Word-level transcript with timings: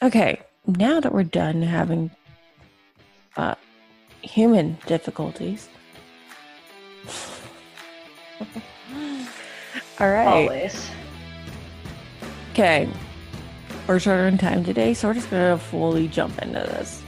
Okay, 0.00 0.40
now 0.66 1.00
that 1.00 1.12
we're 1.12 1.24
done 1.24 1.60
having 1.62 2.10
uh, 3.36 3.56
human 4.22 4.78
difficulties. 4.86 5.68
All 10.00 10.08
right. 10.10 10.26
Always. 10.26 10.88
Okay. 12.52 12.88
We're 13.88 13.98
shorter 13.98 14.28
in 14.28 14.38
time 14.38 14.64
today, 14.64 14.94
so 14.94 15.08
we're 15.08 15.14
just 15.14 15.30
going 15.30 15.58
to 15.58 15.64
fully 15.64 16.06
jump 16.06 16.40
into 16.42 16.60
this. 16.60 17.02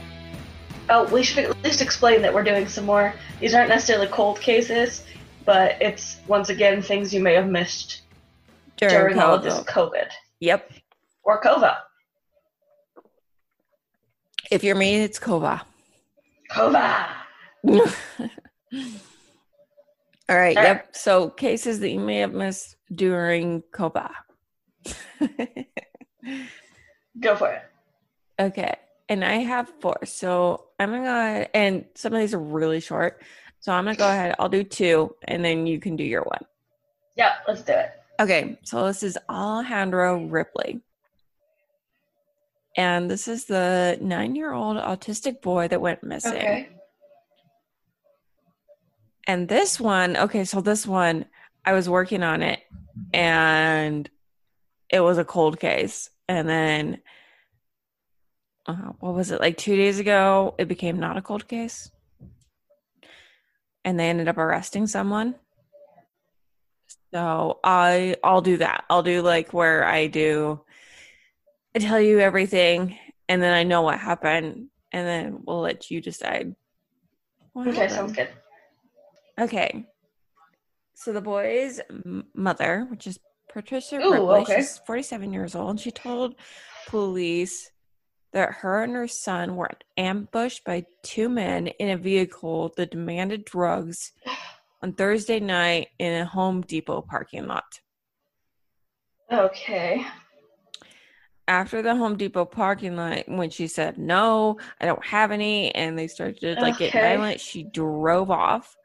Oh, 0.89 1.05
we 1.13 1.23
should 1.23 1.45
at 1.45 1.63
least 1.63 1.81
explain 1.81 2.21
that 2.23 2.33
we're 2.33 2.43
doing 2.43 2.67
some 2.67 2.85
more. 2.85 3.13
These 3.39 3.53
aren't 3.53 3.69
necessarily 3.69 4.07
cold 4.07 4.41
cases, 4.41 5.05
but 5.45 5.81
it's 5.81 6.17
once 6.27 6.49
again 6.49 6.81
things 6.81 7.13
you 7.13 7.21
may 7.21 7.35
have 7.35 7.47
missed 7.47 8.01
during, 8.75 9.17
all 9.19 9.35
of 9.35 9.43
this 9.43 9.59
COVID 9.61 10.09
Yep. 10.39 10.71
or 11.23 11.39
COVA. 11.39 11.77
If 14.51 14.63
you're 14.65 14.75
me, 14.75 14.95
it's 14.95 15.17
Kova. 15.17 15.61
COVA. 16.49 17.07
All 17.63 17.79
right. 20.29 20.57
All 20.57 20.63
Yep. 20.63 20.93
So 20.93 21.29
cases 21.29 21.79
that 21.79 21.89
you 21.89 22.01
may 22.01 22.17
have 22.17 22.33
missed 22.33 22.75
during 22.93 23.63
Kova. 23.73 24.11
Go 27.19 27.35
for 27.37 27.53
it. 27.53 27.61
okay. 28.39 28.75
And 29.07 29.23
I 29.23 29.35
have 29.35 29.71
four. 29.79 29.99
So 30.03 30.65
I'm 30.79 30.89
going 30.89 31.01
to 31.01 31.07
go 31.07 31.15
ahead, 31.15 31.49
and 31.53 31.85
some 31.95 32.13
of 32.13 32.19
these 32.19 32.33
are 32.33 32.39
really 32.39 32.79
short. 32.79 33.21
So 33.59 33.71
I'm 33.71 33.85
going 33.85 33.95
to 33.95 33.99
go 33.99 34.07
ahead. 34.07 34.35
I'll 34.39 34.49
do 34.49 34.63
two, 34.63 35.15
and 35.27 35.43
then 35.43 35.67
you 35.67 35.79
can 35.79 35.95
do 35.95 36.03
your 36.03 36.23
one. 36.23 36.45
Yeah, 37.15 37.35
let's 37.47 37.61
do 37.61 37.73
it. 37.73 37.91
Okay, 38.19 38.57
so 38.63 38.85
this 38.85 39.03
is 39.03 39.17
Alejandro 39.29 40.25
Ripley. 40.25 40.81
And 42.77 43.11
this 43.11 43.27
is 43.27 43.45
the 43.45 43.97
nine 44.01 44.35
year 44.35 44.53
old 44.53 44.77
autistic 44.77 45.41
boy 45.41 45.67
that 45.67 45.81
went 45.81 46.03
missing. 46.03 46.33
Okay. 46.33 46.69
And 49.27 49.47
this 49.47 49.79
one, 49.79 50.17
okay, 50.17 50.45
so 50.45 50.61
this 50.61 50.87
one, 50.87 51.25
I 51.63 51.73
was 51.73 51.87
working 51.87 52.23
on 52.23 52.41
it 52.41 52.59
and 53.13 54.09
it 54.89 54.99
was 54.99 55.17
a 55.17 55.25
cold 55.25 55.59
case. 55.59 56.09
And 56.27 56.47
then, 56.47 57.01
uh, 58.65 58.93
what 58.99 59.13
was 59.13 59.31
it, 59.31 59.41
like 59.41 59.57
two 59.57 59.75
days 59.75 59.99
ago, 59.99 60.55
it 60.57 60.67
became 60.67 60.99
not 60.99 61.17
a 61.17 61.21
cold 61.21 61.47
case. 61.47 61.91
And 63.83 63.99
they 63.99 64.09
ended 64.09 64.27
up 64.27 64.37
arresting 64.37 64.87
someone. 64.87 65.35
So 67.13 67.59
I 67.63 68.15
I'll 68.23 68.41
do 68.41 68.57
that. 68.57 68.85
I'll 68.89 69.03
do 69.03 69.21
like 69.21 69.53
where 69.53 69.83
I 69.83 70.07
do 70.07 70.61
I 71.75 71.79
tell 71.79 72.01
you 72.01 72.19
everything 72.19 72.97
and 73.29 73.41
then 73.41 73.53
I 73.53 73.63
know 73.63 73.81
what 73.81 73.99
happened 73.99 74.67
and 74.91 75.07
then 75.07 75.39
we'll 75.45 75.61
let 75.61 75.89
you 75.89 76.01
decide. 76.01 76.55
Okay, 77.55 77.71
happened. 77.71 77.91
sounds 77.91 78.13
good. 78.13 78.29
Okay. 79.39 79.85
So 80.93 81.13
the 81.13 81.21
boy's 81.21 81.79
mother, 82.35 82.85
which 82.89 83.07
is 83.07 83.19
Patricia 83.51 83.95
Ooh, 83.95 84.11
Ripley, 84.11 84.41
okay. 84.41 84.55
she's 84.57 84.79
47 84.85 85.33
years 85.33 85.55
old. 85.55 85.79
She 85.79 85.91
told 85.91 86.35
police 86.87 87.71
that 88.33 88.51
her 88.53 88.83
and 88.83 88.93
her 88.93 89.07
son 89.07 89.55
were 89.55 89.71
ambushed 89.97 90.63
by 90.63 90.85
two 91.03 91.27
men 91.27 91.67
in 91.67 91.89
a 91.89 91.97
vehicle 91.97 92.73
that 92.77 92.91
demanded 92.91 93.45
drugs 93.45 94.11
on 94.81 94.93
Thursday 94.93 95.39
night 95.39 95.89
in 95.99 96.21
a 96.21 96.25
Home 96.25 96.61
Depot 96.61 97.01
parking 97.01 97.47
lot. 97.47 97.79
Okay. 99.31 100.05
After 101.51 101.81
the 101.81 101.93
Home 101.97 102.15
Depot 102.15 102.45
parking 102.45 102.95
lot, 102.95 103.23
when 103.27 103.49
she 103.49 103.67
said 103.67 103.97
no, 103.97 104.57
I 104.79 104.85
don't 104.85 105.03
have 105.05 105.31
any, 105.31 105.75
and 105.75 105.99
they 105.99 106.07
started 106.07 106.39
to 106.39 106.61
like 106.61 106.77
get 106.77 106.95
Okay. 106.95 106.99
violent, 107.01 107.41
she 107.41 107.63
drove 107.63 108.31
off, 108.31 108.77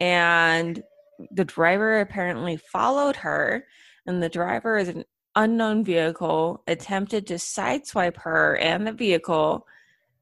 and 0.00 0.82
the 1.30 1.44
driver 1.44 2.00
apparently 2.00 2.56
followed 2.56 3.16
her, 3.16 3.66
and 4.06 4.22
the 4.22 4.30
driver 4.30 4.78
is 4.78 4.88
an 4.88 5.04
unknown 5.36 5.84
vehicle, 5.84 6.62
attempted 6.66 7.26
to 7.26 7.34
sideswipe 7.34 8.16
her 8.16 8.56
and 8.56 8.86
the 8.86 8.92
vehicle, 8.92 9.66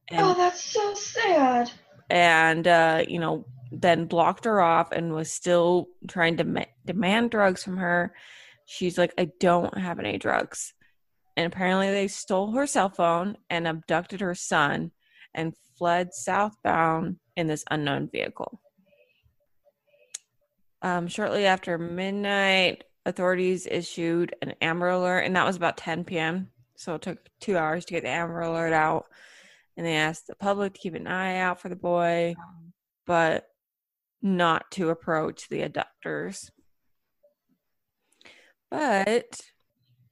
and 0.09 0.21
Oh, 0.27 0.34
that's 0.34 0.61
so 0.65 0.94
sad. 0.94 1.71
and 2.11 2.67
uh, 2.67 3.05
you 3.06 3.21
know 3.21 3.44
then 3.71 4.06
blocked 4.06 4.44
her 4.47 4.61
off 4.61 4.91
and 4.91 5.15
was 5.15 5.33
still 5.33 5.87
trying 6.09 6.37
to 6.39 6.44
ma- 6.44 6.65
demand 6.84 7.31
drugs 7.31 7.62
from 7.65 7.77
her 7.79 8.12
she's 8.67 8.99
like 8.99 9.15
i 9.17 9.27
don't 9.41 9.79
have 9.79 9.99
any 9.99 10.19
drugs 10.19 10.75
and 11.37 11.47
apparently 11.47 11.91
they 11.91 12.09
stole 12.09 12.53
her 12.53 12.66
cell 12.66 12.88
phone 12.88 13.37
and 13.50 13.66
abducted 13.66 14.20
her 14.20 14.34
son 14.34 14.91
and 15.34 15.54
fled 15.78 16.12
southbound 16.12 17.16
in 17.37 17.47
this 17.47 17.65
unknown 17.70 18.09
vehicle. 18.10 18.60
Um, 20.82 21.09
shortly 21.09 21.47
after 21.47 21.78
midnight 21.78 22.84
authorities 23.06 23.66
issued 23.66 24.34
an 24.43 24.54
amber 24.60 24.88
alert 24.88 25.20
and 25.20 25.34
that 25.37 25.47
was 25.47 25.56
about 25.56 25.76
10 25.76 26.04
p.m 26.04 26.53
so 26.82 26.97
it 26.97 27.03
took 27.03 27.19
two 27.41 27.56
hours 27.56 27.84
to 27.84 27.94
get 27.94 28.03
the 28.03 28.09
amber 28.09 28.41
alert 28.41 28.72
out. 28.72 29.06
And 29.76 29.87
they 29.87 29.94
asked 29.94 30.26
the 30.26 30.34
public 30.34 30.75
to 30.75 30.81
keep 30.81 30.94
an 30.94 31.06
eye 31.06 31.38
out 31.38 31.60
for 31.60 31.69
the 31.69 31.76
boy, 31.76 32.34
but 33.06 33.47
not 34.20 34.69
to 34.72 34.91
approach 34.91 35.49
the 35.49 35.62
abductors. 35.62 36.50
But 38.69 39.41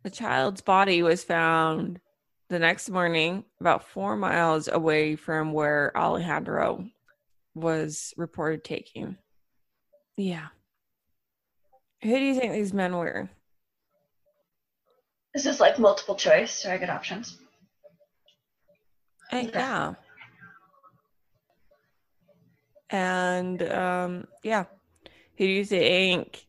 the 0.03 0.11
child's 0.11 0.61
body 0.61 1.03
was 1.03 1.25
found 1.25 2.01
the 2.49 2.59
next 2.59 2.91
morning, 2.91 3.45
about 3.61 3.85
four 3.89 4.17
miles 4.17 4.69
away 4.69 5.15
from 5.17 5.53
where 5.53 5.97
Alejandro 5.97 6.85
was 7.55 8.13
reported 8.17 8.65
taking. 8.65 9.17
Yeah. 10.17 10.49
Who 12.03 12.11
do 12.11 12.25
you 12.25 12.35
think 12.35 12.53
these 12.53 12.73
men 12.73 12.97
were? 12.97 13.31
This 15.35 15.47
is 15.47 15.61
like 15.61 15.79
multiple 15.79 16.17
choice, 16.17 16.51
so 16.53 16.73
I 16.73 16.79
get 16.79 16.91
options. 16.91 17.39
Uh, 19.33 19.37
Okay. 19.37 19.51
yeah. 19.55 19.95
And 22.91 23.63
um, 23.63 24.27
yeah, 24.43 24.65
who 25.39 25.47
do 25.47 25.53
you 25.53 25.65
think 25.65 26.45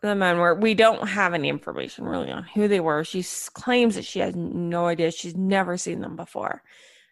the 0.00 0.14
men 0.14 0.38
were? 0.38 0.54
We 0.54 0.74
don't 0.74 1.08
have 1.08 1.34
any 1.34 1.48
information 1.48 2.04
really 2.04 2.30
on 2.30 2.44
who 2.44 2.68
they 2.68 2.80
were. 2.80 3.04
She 3.04 3.24
claims 3.52 3.94
that 3.96 4.04
she 4.04 4.20
has 4.20 4.34
no 4.36 4.86
idea. 4.86 5.10
She's 5.10 5.36
never 5.36 5.76
seen 5.76 6.00
them 6.00 6.16
before. 6.16 6.62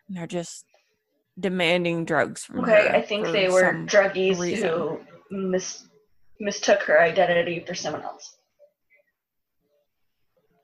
And 0.08 0.16
they're 0.16 0.26
just 0.26 0.64
demanding 1.38 2.04
drugs 2.04 2.44
from 2.44 2.64
her. 2.64 2.78
Okay, 2.78 2.96
I 2.96 3.02
think 3.02 3.26
they 3.26 3.48
were 3.48 3.72
druggies 3.86 4.38
reason. 4.38 4.68
who 4.68 5.00
mis- 5.30 5.86
mistook 6.40 6.82
her 6.82 7.00
identity 7.00 7.64
for 7.66 7.74
someone 7.74 8.02
else. 8.02 8.36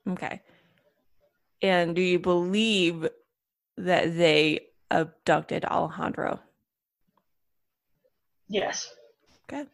Okay. 0.09 0.41
And 1.61 1.95
do 1.95 2.03
you 2.03 2.19
believe 2.19 3.09
that 3.77 4.17
they 4.17 4.61
abducted 4.91 5.65
Alejandro? 5.65 6.41
Yes. 8.49 8.93
Okay. 9.45 9.67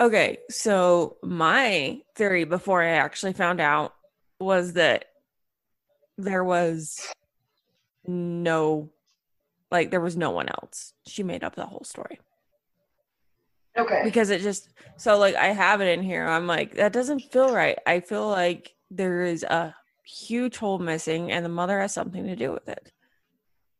Okay, 0.00 0.38
so 0.48 1.18
my 1.22 2.00
theory 2.14 2.44
before 2.44 2.82
I 2.82 2.92
actually 2.92 3.34
found 3.34 3.60
out 3.60 3.94
was 4.38 4.72
that 4.72 5.04
there 6.16 6.42
was 6.42 7.06
no 8.06 8.88
like 9.70 9.90
there 9.90 10.00
was 10.00 10.16
no 10.16 10.30
one 10.30 10.48
else. 10.48 10.94
She 11.06 11.22
made 11.22 11.44
up 11.44 11.54
the 11.54 11.66
whole 11.66 11.84
story. 11.84 12.18
Okay. 13.76 14.00
Because 14.02 14.30
it 14.30 14.40
just 14.40 14.70
so 14.96 15.18
like 15.18 15.34
I 15.34 15.48
have 15.48 15.82
it 15.82 15.98
in 15.98 16.02
here. 16.02 16.26
I'm 16.26 16.46
like 16.46 16.76
that 16.76 16.94
doesn't 16.94 17.20
feel 17.30 17.52
right. 17.52 17.78
I 17.86 18.00
feel 18.00 18.26
like 18.26 18.74
there 18.90 19.22
is 19.22 19.42
a 19.42 19.74
huge 20.06 20.56
hole 20.56 20.78
missing 20.78 21.30
and 21.30 21.44
the 21.44 21.50
mother 21.50 21.78
has 21.78 21.92
something 21.92 22.24
to 22.24 22.36
do 22.36 22.52
with 22.52 22.68
it. 22.68 22.90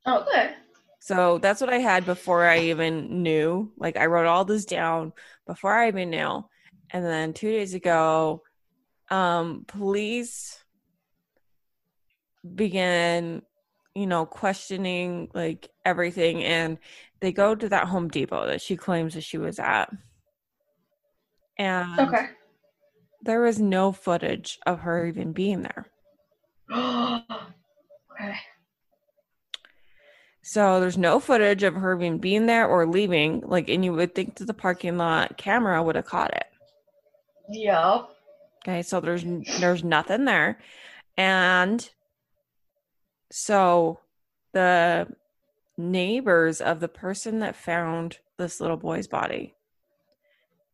Oh, 0.05 0.19
okay. 0.21 0.55
So 1.01 1.39
that's 1.39 1.63
what 1.63 1.73
I 1.73 1.79
had 1.79 2.05
before 2.05 2.47
I 2.47 2.61
even 2.65 3.23
knew. 3.23 3.73
Like 3.79 3.97
I 3.97 4.07
wrote 4.07 4.27
all 4.27 4.45
this 4.45 4.67
down 4.67 5.13
before 5.47 5.73
I 5.73 5.89
even 5.89 6.11
knew. 6.11 6.45
And 6.91 7.05
then 7.05 7.33
two 7.33 7.51
days 7.51 7.73
ago, 7.73 8.43
um, 9.11 9.65
police 9.67 10.63
began, 12.55 13.43
you 13.95 14.07
know, 14.07 14.27
questioning 14.27 15.31
like 15.35 15.71
everything 15.85 16.45
and 16.45 16.79
they 17.21 17.33
go 17.33 17.55
to 17.55 17.69
that 17.71 17.89
Home 17.89 18.09
Depot 18.09 18.47
that 18.47 18.61
she 18.61 18.77
claims 18.77 19.15
that 19.15 19.23
she 19.25 19.39
was 19.39 19.59
at. 19.59 19.91
And 21.59 21.99
Okay. 21.99 22.27
there 23.23 23.41
was 23.41 23.59
no 23.59 23.93
footage 23.93 24.59
of 24.67 24.81
her 24.81 25.07
even 25.07 25.33
being 25.33 25.63
there. 25.63 25.87
okay. 26.73 28.37
So 30.43 30.81
there's 30.81 30.99
no 30.99 31.21
footage 31.21 31.63
of 31.63 31.75
her 31.75 31.95
even 31.97 32.19
being 32.19 32.47
there 32.47 32.67
or 32.67 32.87
leaving. 32.87 33.43
Like, 33.47 33.69
and 33.69 33.85
you 33.85 33.93
would 33.93 34.15
think 34.15 34.37
that 34.37 34.47
the 34.47 34.55
parking 34.55 34.97
lot 34.97 35.37
camera 35.37 35.83
would 35.83 35.97
have 35.97 36.07
caught 36.07 36.35
it. 36.35 36.47
Yup. 37.51 38.17
Okay, 38.63 38.83
so 38.83 39.01
there's 39.01 39.25
there's 39.59 39.83
nothing 39.83 40.25
there, 40.27 40.59
And 41.17 41.89
so 43.31 44.01
the 44.53 45.07
neighbors 45.77 46.61
of 46.61 46.81
the 46.81 46.89
person 46.89 47.39
that 47.41 47.57
found 47.57 48.19
this 48.37 48.61
little 48.61 48.77
boy's 48.77 49.07
body 49.09 49.55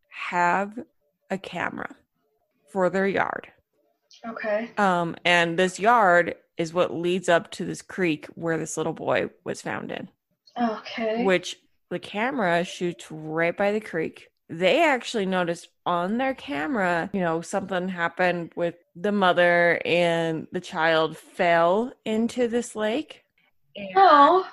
have 0.09 0.79
a 1.31 1.39
camera 1.39 1.95
for 2.73 2.91
their 2.91 3.07
yard. 3.07 3.53
Okay. 4.29 4.71
Um, 4.79 5.17
and 5.25 5.59
this 5.59 5.79
yard 5.79 6.35
is 6.57 6.73
what 6.73 6.95
leads 6.95 7.29
up 7.29 7.51
to 7.53 7.65
this 7.65 7.83
creek 7.83 8.27
where 8.35 8.59
this 8.59 8.77
little 8.77 8.93
boy 8.93 9.31
was 9.45 9.63
found 9.63 9.91
in. 9.91 10.09
Okay. 10.61 11.25
Which 11.25 11.57
the 11.91 11.99
camera 11.99 12.65
shoots 12.65 13.07
right 13.11 13.57
by 13.57 13.73
the 13.73 13.81
creek. 13.81 14.31
They 14.49 14.83
actually 14.83 15.27
noticed 15.27 15.69
on 15.85 16.19
their 16.19 16.35
camera, 16.35 17.11
you 17.13 17.21
know, 17.21 17.41
something 17.41 17.89
happened 17.89 18.53
with 18.55 18.77
the 18.95 19.13
mother 19.13 19.81
and 19.85 20.47
the 20.53 20.61
child 20.61 21.17
fell 21.17 21.93
into 22.05 22.49
this 22.49 22.77
lake. 22.77 23.25
oh. 23.97 24.49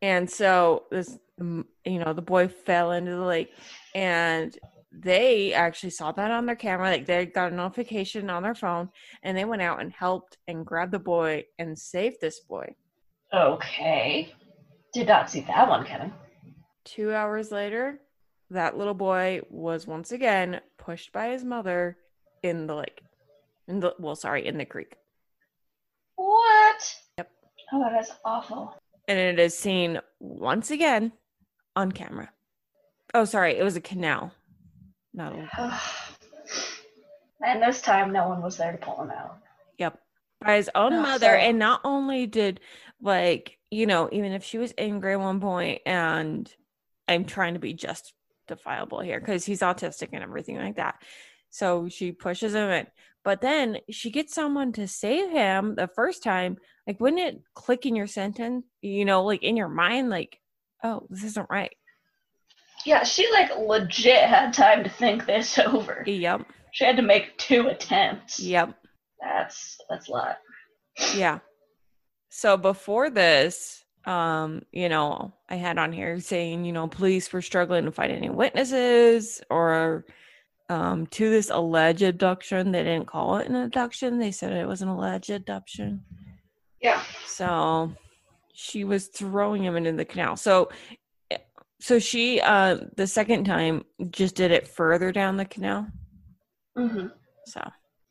And 0.00 0.30
so 0.30 0.84
this, 0.90 1.18
you 1.38 1.64
know, 1.84 2.12
the 2.12 2.22
boy 2.22 2.46
fell 2.46 2.92
into 2.92 3.10
the 3.10 3.24
lake 3.24 3.52
and 3.94 4.56
they 4.90 5.52
actually 5.52 5.90
saw 5.90 6.12
that 6.12 6.30
on 6.30 6.46
their 6.46 6.56
camera. 6.56 6.90
Like 6.90 7.06
they 7.06 7.26
got 7.26 7.52
a 7.52 7.54
notification 7.54 8.30
on 8.30 8.42
their 8.42 8.54
phone 8.54 8.90
and 9.22 9.36
they 9.36 9.44
went 9.44 9.62
out 9.62 9.80
and 9.80 9.92
helped 9.92 10.38
and 10.46 10.64
grabbed 10.64 10.92
the 10.92 10.98
boy 10.98 11.44
and 11.58 11.78
saved 11.78 12.16
this 12.20 12.40
boy. 12.40 12.74
Okay. 13.32 14.32
Did 14.94 15.08
not 15.08 15.30
see 15.30 15.40
that 15.42 15.68
one 15.68 15.84
coming. 15.84 16.12
Two 16.84 17.12
hours 17.12 17.52
later, 17.52 18.00
that 18.50 18.78
little 18.78 18.94
boy 18.94 19.42
was 19.50 19.86
once 19.86 20.12
again 20.12 20.60
pushed 20.78 21.12
by 21.12 21.28
his 21.28 21.44
mother 21.44 21.98
in 22.42 22.66
the 22.66 22.74
lake. 22.74 23.02
In 23.66 23.80
the 23.80 23.94
well, 23.98 24.16
sorry, 24.16 24.46
in 24.46 24.56
the 24.56 24.64
creek. 24.64 24.96
What? 26.16 26.96
Yep. 27.18 27.30
Oh, 27.72 27.80
that 27.80 28.00
is 28.00 28.10
awful. 28.24 28.74
And 29.06 29.18
it 29.18 29.38
is 29.38 29.56
seen 29.56 30.00
once 30.18 30.70
again 30.70 31.12
on 31.76 31.92
camera. 31.92 32.30
Oh, 33.12 33.26
sorry, 33.26 33.56
it 33.56 33.62
was 33.62 33.76
a 33.76 33.80
canal. 33.80 34.32
Not 35.14 35.34
a 35.34 35.80
And 37.44 37.62
this 37.62 37.80
time 37.80 38.12
no 38.12 38.28
one 38.28 38.42
was 38.42 38.56
there 38.56 38.72
to 38.72 38.78
pull 38.78 39.02
him 39.02 39.10
out. 39.10 39.38
Yep. 39.78 39.98
By 40.44 40.56
his 40.56 40.70
own 40.74 40.92
Oh, 40.92 41.02
mother. 41.02 41.34
And 41.34 41.58
not 41.58 41.80
only 41.84 42.26
did 42.26 42.60
like, 43.00 43.58
you 43.70 43.86
know, 43.86 44.08
even 44.12 44.32
if 44.32 44.44
she 44.44 44.58
was 44.58 44.74
angry 44.76 45.12
at 45.12 45.20
one 45.20 45.40
point 45.40 45.82
and 45.86 46.52
I'm 47.06 47.24
trying 47.24 47.54
to 47.54 47.60
be 47.60 47.74
justifiable 47.74 49.00
here 49.00 49.20
because 49.20 49.44
he's 49.44 49.60
autistic 49.60 50.08
and 50.12 50.22
everything 50.22 50.56
like 50.56 50.76
that. 50.76 50.96
So 51.50 51.88
she 51.88 52.12
pushes 52.12 52.54
him 52.54 52.70
in. 52.70 52.86
But 53.24 53.40
then 53.40 53.78
she 53.90 54.10
gets 54.10 54.34
someone 54.34 54.72
to 54.72 54.88
save 54.88 55.30
him 55.30 55.74
the 55.74 55.88
first 55.88 56.22
time. 56.22 56.56
Like, 56.86 57.00
wouldn't 57.00 57.22
it 57.22 57.42
click 57.54 57.84
in 57.84 57.94
your 57.94 58.06
sentence, 58.06 58.64
you 58.80 59.04
know, 59.04 59.24
like 59.24 59.42
in 59.42 59.56
your 59.56 59.68
mind, 59.68 60.08
like, 60.08 60.40
oh, 60.82 61.06
this 61.10 61.24
isn't 61.24 61.50
right? 61.50 61.72
Yeah, 62.88 63.04
she 63.04 63.30
like 63.32 63.50
legit 63.54 64.22
had 64.22 64.54
time 64.54 64.82
to 64.82 64.88
think 64.88 65.26
this 65.26 65.58
over. 65.66 66.02
Yep. 66.06 66.46
She 66.72 66.86
had 66.86 66.96
to 66.96 67.02
make 67.02 67.36
two 67.36 67.68
attempts. 67.68 68.40
Yep. 68.40 68.74
That's 69.20 69.76
that's 69.90 70.08
a 70.08 70.12
lot. 70.12 70.38
Yeah. 71.14 71.40
So 72.30 72.56
before 72.56 73.10
this, 73.10 73.84
um, 74.06 74.62
you 74.72 74.88
know, 74.88 75.34
I 75.50 75.56
had 75.56 75.76
on 75.76 75.92
here 75.92 76.18
saying, 76.18 76.64
you 76.64 76.72
know, 76.72 76.88
police 76.88 77.30
were 77.30 77.42
struggling 77.42 77.84
to 77.84 77.92
find 77.92 78.10
any 78.10 78.30
witnesses 78.30 79.42
or 79.50 80.06
um 80.70 81.06
to 81.08 81.28
this 81.28 81.50
alleged 81.50 82.00
abduction. 82.00 82.72
They 82.72 82.84
didn't 82.84 83.06
call 83.06 83.36
it 83.36 83.48
an 83.48 83.56
abduction. 83.56 84.18
They 84.18 84.30
said 84.30 84.54
it 84.54 84.66
was 84.66 84.80
an 84.80 84.88
alleged 84.88 85.28
abduction. 85.28 86.04
Yeah. 86.80 87.02
So 87.26 87.92
she 88.54 88.84
was 88.84 89.08
throwing 89.08 89.62
him 89.62 89.76
into 89.76 89.92
the 89.92 90.06
canal. 90.06 90.36
So 90.36 90.70
so 91.80 91.98
she 91.98 92.40
uh 92.40 92.78
the 92.96 93.06
second 93.06 93.44
time 93.44 93.84
just 94.10 94.34
did 94.34 94.50
it 94.50 94.68
further 94.68 95.12
down 95.12 95.36
the 95.36 95.44
canal. 95.44 95.86
Mm-hmm. 96.76 97.08
So 97.46 97.60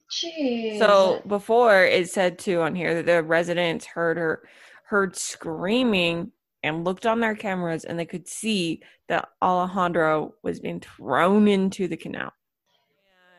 Jeez. 0.10 0.80
So 0.80 1.22
before 1.28 1.84
it 1.84 2.10
said 2.10 2.40
too 2.40 2.62
on 2.62 2.76
here 2.76 2.96
that 2.96 3.06
the 3.06 3.24
residents 3.24 3.86
heard 3.86 4.18
her 4.18 4.44
heard 4.86 5.18
screaming 5.18 6.32
and 6.64 6.86
looked 6.86 7.06
on 7.06 7.20
their 7.20 7.36
cameras 7.36 7.84
and 7.84 8.00
they 8.00 8.06
could 8.06 8.28
see 8.28 8.82
that 9.10 9.30
Alejandro 9.42 10.34
was 10.44 10.60
being 10.60 10.80
thrown 10.80 11.48
into 11.48 11.88
the 11.88 11.98
canal. 11.98 12.32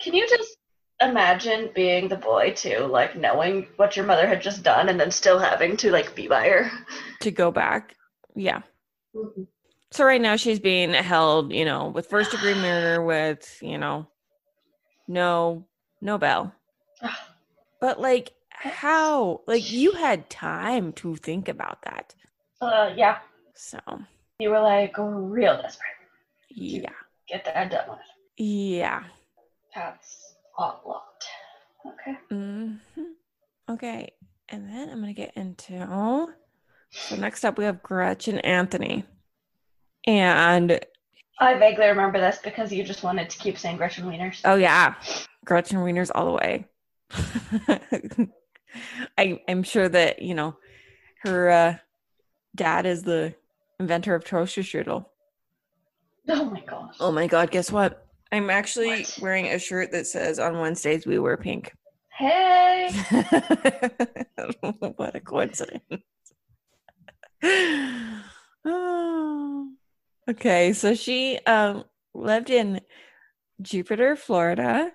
Can 0.01 0.15
you 0.15 0.29
just 0.29 0.57
imagine 1.01 1.71
being 1.75 2.09
the 2.09 2.17
boy 2.17 2.53
too, 2.53 2.87
like 2.87 3.17
knowing 3.17 3.67
what 3.77 3.97
your 3.97 4.05
mother 4.05 4.27
had 4.27 4.43
just 4.43 4.63
done 4.63 4.89
and 4.89 5.01
then 5.01 5.11
still 5.11 5.39
having 5.39 5.77
to 5.79 5.91
like 5.91 6.15
be 6.15 6.29
by 6.29 6.49
her? 6.49 6.71
To 7.21 7.31
go 7.31 7.51
back. 7.51 7.95
Yeah. 8.35 8.63
Mm-hmm. 9.17 9.43
So 9.91 10.05
right 10.05 10.21
now 10.21 10.37
she's 10.37 10.61
being 10.61 10.93
held, 10.93 11.53
you 11.53 11.65
know, 11.65 11.89
with 11.89 12.09
first 12.09 12.31
degree 12.31 12.55
murder 12.67 13.03
with, 13.03 13.59
you 13.63 13.79
know, 13.79 14.07
no 15.07 15.67
no 16.01 16.19
bail. 16.19 16.53
But 17.81 18.01
like 18.01 18.33
how? 18.51 19.43
Like 19.47 19.71
you 19.71 19.93
had 19.93 20.29
time 20.29 20.93
to 20.95 21.15
think 21.17 21.49
about 21.49 21.83
that. 21.83 22.15
Uh, 22.61 22.93
yeah. 22.97 23.19
So 23.55 23.79
You 24.41 24.51
were 24.51 24.61
like 24.61 24.95
real 24.99 25.57
desperate. 25.63 25.87
yeah. 26.51 26.91
Get 27.29 27.45
that 27.45 27.71
done 27.71 27.89
with. 27.91 27.99
Yeah. 28.37 29.05
That's 29.75 30.35
a 30.59 30.63
lot. 30.63 31.05
Okay. 31.87 32.19
hmm 32.31 32.75
Okay. 33.71 34.13
And 34.49 34.69
then 34.69 34.89
I'm 34.89 35.01
going 35.01 35.15
to 35.15 35.21
get 35.21 35.37
into. 35.37 36.35
So 36.91 37.17
next 37.17 37.45
up, 37.45 37.59
we 37.59 37.65
have 37.65 37.83
Gretchen 37.83 38.39
Anthony. 38.41 39.05
And 40.09 40.81
I 41.39 41.55
vaguely 41.59 41.87
remember 41.87 42.19
this 42.19 42.39
because 42.43 42.73
you 42.73 42.83
just 42.83 43.03
wanted 43.03 43.29
to 43.29 43.39
keep 43.39 43.59
saying 43.59 43.77
Gretchen 43.77 44.07
Wieners. 44.07 44.41
oh, 44.47 44.55
yeah, 44.57 44.95
Gretchen 45.45 45.79
Wieners 45.81 46.11
all 46.15 46.25
the 46.25 46.33
way. 46.33 46.67
I, 49.19 49.41
I'm 49.47 49.63
sure 49.63 49.87
that, 49.89 50.23
you 50.23 50.35
know, 50.35 50.57
her 51.25 51.51
uh, 51.51 51.77
dad 52.57 52.87
is 52.87 53.03
the 53.03 53.35
inventor 53.79 54.15
of 54.15 54.25
toaster 54.25 54.63
strudel. 54.63 55.05
Oh 56.29 56.45
my 56.47 56.61
gosh. 56.61 56.97
Oh 57.01 57.13
my 57.13 57.27
God, 57.27 57.51
guess 57.51 57.71
what? 57.71 58.07
I'm 58.33 58.49
actually 58.49 59.01
What? 59.03 59.19
wearing 59.21 59.47
a 59.49 59.59
shirt 59.59 59.93
that 59.93 60.07
says 60.07 60.39
on 60.39 60.59
Wednesdays 60.59 61.07
we 61.07 61.19
wear 61.19 61.37
pink. 61.37 61.73
Hey. 62.17 62.91
what 64.97 65.15
a 65.15 65.21
coincidence. 65.21 65.83
Oh. 68.65 69.55
Okay, 70.29 70.75
so 70.75 70.95
she 70.95 71.39
um, 71.47 71.85
lived 72.15 72.51
in 72.51 72.81
Jupiter, 73.63 74.15
Florida, 74.15 74.93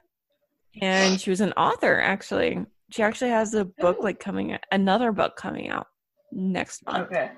and 0.80 1.20
she 1.20 1.32
was 1.32 1.42
an 1.42 1.54
author. 1.54 2.00
Actually, 2.00 2.66
she 2.92 3.02
actually 3.02 3.32
has 3.32 3.56
a 3.56 3.66
book 3.66 3.98
like 4.02 4.20
coming, 4.20 4.56
another 4.72 5.12
book 5.12 5.36
coming 5.36 5.70
out 5.70 5.88
next 6.32 6.86
month. 6.86 7.08
Okay. 7.08 7.32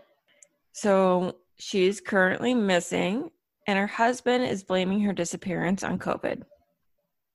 So 0.74 1.38
she's 1.58 2.02
currently 2.02 2.54
missing, 2.54 3.30
and 3.66 3.80
her 3.80 3.88
husband 3.88 4.44
is 4.44 4.64
blaming 4.64 5.00
her 5.02 5.14
disappearance 5.14 5.82
on 5.84 5.98
COVID. 5.98 6.42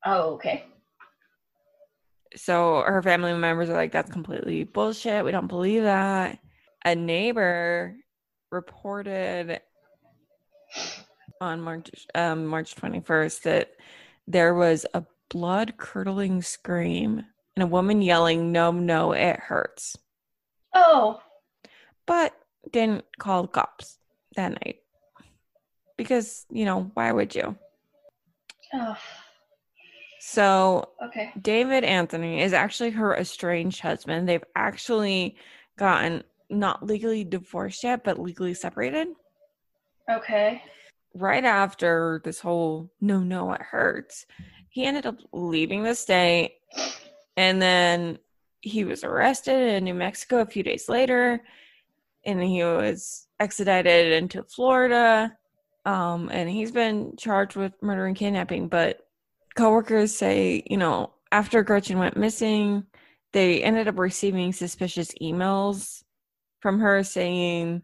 Oh, 0.05 0.35
okay. 0.35 0.67
So 2.37 2.83
her 2.87 3.03
family 3.03 3.33
members 3.33 3.71
are 3.71 3.77
like, 3.77 3.93
that's 3.93 4.11
completely 4.11 4.65
bullshit. 4.65 5.25
We 5.25 5.33
don't 5.33 5.49
believe 5.49 5.85
that. 5.85 6.39
A 6.85 6.95
neighbor 6.95 7.97
reported 8.51 9.61
on 11.41 11.61
March 11.61 11.91
um, 12.15 12.47
March 12.47 12.75
21st 12.77 13.43
that 13.43 13.73
there 14.27 14.55
was 14.55 14.87
a 14.95 15.05
blood 15.29 15.77
curdling 15.79 16.43
scream 16.43 17.25
and 17.57 17.63
a 17.63 17.67
woman 17.67 18.03
yelling, 18.03 18.53
No, 18.53 18.71
no, 18.71 19.13
it 19.13 19.39
hurts. 19.39 19.97
Oh. 20.75 21.21
But 22.07 22.33
didn't 22.71 23.05
call 23.19 23.47
cops 23.47 23.99
that 24.37 24.53
night. 24.53 24.81
Because, 25.97 26.47
you 26.51 26.65
know, 26.65 26.91
why 26.95 27.13
would 27.13 27.35
you? 27.35 27.57
Oh. 28.73 28.97
So 30.21 30.91
Okay. 31.03 31.33
David 31.41 31.85
Anthony 31.85 32.43
is 32.43 32.53
actually 32.53 32.91
her 32.91 33.17
estranged 33.17 33.81
husband. 33.81 34.29
They've 34.29 34.45
actually 34.55 35.37
gotten 35.79 36.23
not 36.49 36.85
legally 36.85 37.25
divorced 37.25 37.85
yet, 37.85 38.05
but 38.05 38.19
legally 38.19 38.55
separated. 38.55 39.09
Okay. 40.11 40.63
Right 41.15 41.45
after 41.45 42.21
this 42.25 42.41
whole 42.41 42.91
no, 43.01 43.21
no, 43.21 43.53
it 43.53 43.63
hurts, 43.63 44.27
he 44.69 44.85
ended 44.85 45.07
up 45.07 45.19
leaving 45.33 45.83
the 45.83 45.95
state. 45.95 46.57
And 47.37 47.61
then 47.61 48.19
he 48.61 48.85
was 48.85 49.05
arrested 49.05 49.75
in 49.75 49.85
New 49.85 49.95
Mexico 49.95 50.41
a 50.41 50.47
few 50.47 50.63
days 50.63 50.89
later. 50.89 51.43
And 52.25 52.43
he 52.43 52.63
was 52.63 53.27
extradited 53.39 54.13
into 54.13 54.43
Florida. 54.45 55.37
Um, 55.85 56.29
and 56.33 56.49
he's 56.49 56.71
been 56.71 57.17
charged 57.17 57.57
with 57.57 57.73
murder 57.83 58.07
and 58.07 58.17
kidnapping. 58.17 58.69
But 58.69 59.07
coworkers 59.57 60.15
say, 60.15 60.63
you 60.69 60.77
know, 60.77 61.13
after 61.33 61.63
Gretchen 61.63 61.99
went 61.99 62.17
missing, 62.17 62.85
they 63.33 63.63
ended 63.63 63.89
up 63.89 63.99
receiving 63.99 64.53
suspicious 64.53 65.13
emails 65.21 66.05
from 66.61 66.81
her 66.81 67.03
saying 67.03 67.83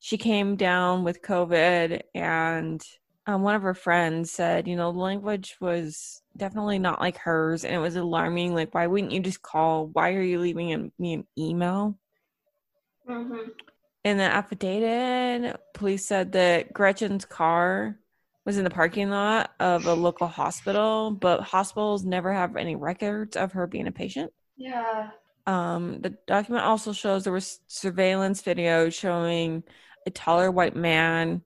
she 0.00 0.18
came 0.18 0.56
down 0.56 1.04
with 1.04 1.22
COVID 1.22 2.02
and 2.14 2.82
um, 3.26 3.42
one 3.42 3.54
of 3.54 3.62
her 3.62 3.74
friends 3.74 4.30
said, 4.30 4.66
you 4.66 4.74
know, 4.74 4.90
the 4.92 4.98
language 4.98 5.56
was 5.60 6.22
definitely 6.36 6.78
not 6.78 7.00
like 7.00 7.18
hers 7.18 7.64
and 7.64 7.74
it 7.74 7.78
was 7.78 7.96
alarming. 7.96 8.54
Like, 8.54 8.74
why 8.74 8.86
wouldn't 8.86 9.12
you 9.12 9.20
just 9.20 9.42
call? 9.42 9.88
Why 9.88 10.14
are 10.14 10.22
you 10.22 10.40
leaving 10.40 10.92
me 10.98 11.12
an 11.12 11.26
email? 11.36 11.98
Mm-hmm. 13.08 13.50
In 14.04 14.16
the 14.16 14.24
affidavit, 14.24 15.60
police 15.74 16.06
said 16.06 16.32
that 16.32 16.72
Gretchen's 16.72 17.26
car 17.26 17.98
was 18.46 18.56
in 18.56 18.64
the 18.64 18.70
parking 18.70 19.10
lot 19.10 19.50
of 19.60 19.84
a 19.84 19.92
local 19.92 20.26
hospital, 20.26 21.10
but 21.10 21.42
hospitals 21.42 22.06
never 22.06 22.32
have 22.32 22.56
any 22.56 22.76
records 22.76 23.36
of 23.36 23.52
her 23.52 23.66
being 23.66 23.88
a 23.88 23.92
patient. 23.92 24.32
Yeah. 24.56 25.10
Um, 25.46 26.00
the 26.00 26.16
document 26.26 26.64
also 26.64 26.92
shows 26.92 27.24
there 27.24 27.32
was 27.32 27.60
surveillance 27.66 28.40
video 28.40 28.88
showing 28.88 29.64
a 30.08 30.10
taller 30.10 30.50
white 30.50 30.74
man, 30.74 31.42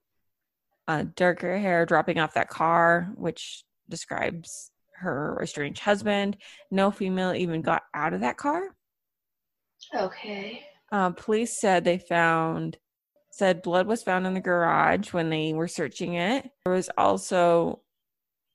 uh, 0.89 1.05
darker 1.15 1.59
hair, 1.59 1.85
dropping 1.85 2.19
off 2.19 2.35
that 2.35 2.49
car, 2.49 3.13
which 3.17 3.65
describes 3.89 4.71
her 4.95 5.39
estranged 5.43 5.81
husband. 5.81 6.37
No 6.71 6.91
female 6.91 7.35
even 7.35 7.61
got 7.61 7.83
out 7.93 8.15
of 8.15 8.21
that 8.21 8.37
car. 8.37 8.75
Okay. 9.95 10.63
Uh, 10.91 11.11
police 11.11 11.61
said 11.61 11.85
they 11.85 11.99
found 11.99 12.79
said 13.31 13.63
blood 13.63 13.87
was 13.87 14.03
found 14.03 14.27
in 14.27 14.35
the 14.35 14.41
garage 14.41 15.13
when 15.13 15.31
they 15.31 15.55
were 15.55 15.69
searching 15.69 16.15
it. 16.15 16.49
There 16.65 16.75
was 16.75 16.91
also 16.99 17.81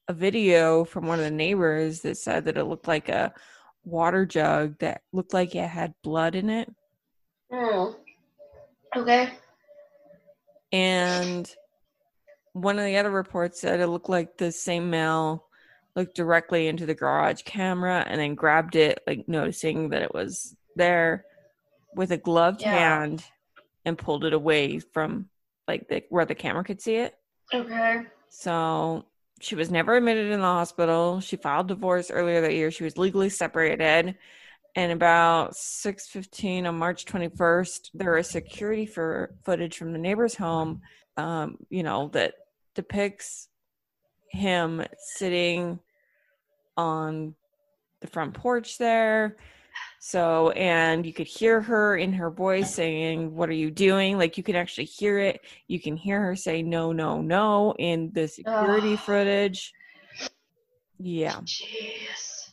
a 0.08 0.14
video 0.14 0.86
from 0.86 1.08
one 1.08 1.18
of 1.20 1.26
the 1.26 1.32
neighbors 1.32 2.02
that 2.02 2.18
said 2.18 2.46
that 2.46 2.58
it 2.58 2.66
looked 2.66 2.88
like 2.88 3.10
a 3.10 3.34
water 3.84 4.26
jug 4.26 4.78
that 4.80 5.02
looked 5.12 5.34
like 5.34 5.56
it 5.56 5.68
had 5.68 5.96
blood 6.04 6.36
in 6.36 6.50
it. 6.50 6.72
Oh. 7.52 7.96
Okay. 8.96 9.32
And 10.72 11.50
one 12.54 12.80
of 12.80 12.86
the 12.86 12.98
other 12.98 13.12
reports 13.12 13.62
said 13.62 13.80
it 13.80 13.88
looked 13.88 14.10
like 14.10 14.38
the 14.38 14.52
same 14.52 14.90
male 14.90 15.46
looked 15.96 16.16
directly 16.16 16.68
into 16.68 16.86
the 16.86 16.94
garage 16.94 17.42
camera 17.44 18.06
and 18.08 18.20
then 18.20 18.36
grabbed 18.36 18.76
it, 18.76 19.02
like 19.08 19.28
noticing 19.28 19.90
that 19.90 20.04
it 20.04 20.14
was 20.14 20.56
there 20.76 21.26
with 21.96 22.12
a 22.12 22.18
gloved 22.18 22.62
yeah. 22.62 22.72
hand 22.72 23.24
and 23.86 23.98
pulled 23.98 24.26
it 24.26 24.34
away 24.34 24.80
from 24.80 25.30
like 25.68 25.88
the, 25.88 26.04
where 26.10 26.26
the 26.26 26.36
camera 26.36 26.64
could 26.64 26.82
see 26.82 26.98
it. 26.98 27.16
Okay. 27.54 28.04
So 28.30 29.06
she 29.40 29.56
was 29.56 29.72
never 29.72 29.96
admitted 29.96 30.32
in 30.32 30.40
the 30.40 30.46
hospital. 30.46 31.20
She 31.20 31.36
filed 31.36 31.68
divorce 31.68 32.12
earlier 32.12 32.42
that 32.42 32.54
year. 32.54 32.72
She 32.72 32.84
was 32.84 32.98
legally 32.98 33.30
separated. 33.30 34.16
And 34.78 34.92
about 34.92 35.56
6:15 35.56 36.66
on 36.66 36.78
March 36.78 37.06
21st 37.06 37.90
there 37.94 38.18
is 38.18 38.30
security 38.30 38.86
for 38.86 39.36
footage 39.44 39.78
from 39.78 39.92
the 39.92 40.00
neighbor's 40.00 40.36
home, 40.36 40.82
um, 41.18 41.58
you 41.70 41.84
know, 41.84 42.10
that 42.14 42.36
depicts 42.76 43.50
him 44.30 44.86
sitting 45.00 45.80
on 46.78 47.36
the 48.02 48.08
front 48.08 48.34
porch 48.36 48.78
there 48.78 49.36
so, 50.00 50.52
and 50.52 51.06
you 51.06 51.14
could 51.14 51.28
hear 51.28 51.60
her 51.62 51.98
in 51.98 52.14
her 52.14 52.30
voice 52.30 52.74
saying, 52.74 53.36
What 53.36 53.50
are 53.50 53.54
you 53.54 53.72
doing? 53.72 54.18
Like, 54.18 54.38
you 54.38 54.44
can 54.44 54.56
actually 54.56 54.86
hear 54.86 55.20
it. 55.20 55.42
You 55.68 55.80
can 55.80 55.98
hear 55.98 56.22
her 56.22 56.36
say, 56.36 56.62
No, 56.62 56.92
no, 56.92 57.22
no, 57.22 57.74
in 57.78 58.12
the 58.14 58.28
security 58.28 58.94
oh. 58.94 58.98
footage. 58.98 59.74
Yeah. 61.00 61.38
Jeez. 61.42 62.52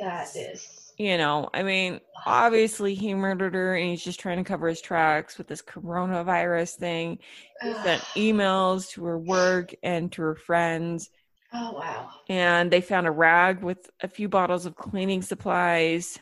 That 0.00 0.34
is. 0.34 0.77
You 0.98 1.16
know, 1.16 1.48
I 1.54 1.62
mean, 1.62 2.00
obviously 2.26 2.94
he 2.94 3.14
murdered 3.14 3.54
her 3.54 3.76
and 3.76 3.88
he's 3.88 4.02
just 4.02 4.18
trying 4.18 4.38
to 4.38 4.44
cover 4.44 4.66
his 4.66 4.80
tracks 4.80 5.38
with 5.38 5.46
this 5.46 5.62
coronavirus 5.62 6.74
thing. 6.74 7.20
He 7.62 7.72
sent 7.72 8.02
emails 8.16 8.90
to 8.90 9.04
her 9.04 9.18
work 9.18 9.72
and 9.84 10.10
to 10.12 10.22
her 10.22 10.34
friends. 10.34 11.08
Oh, 11.52 11.72
wow. 11.72 12.10
And 12.28 12.70
they 12.70 12.80
found 12.80 13.06
a 13.06 13.12
rag 13.12 13.62
with 13.62 13.88
a 14.00 14.08
few 14.08 14.28
bottles 14.28 14.66
of 14.66 14.74
cleaning 14.74 15.22
supplies 15.22 16.18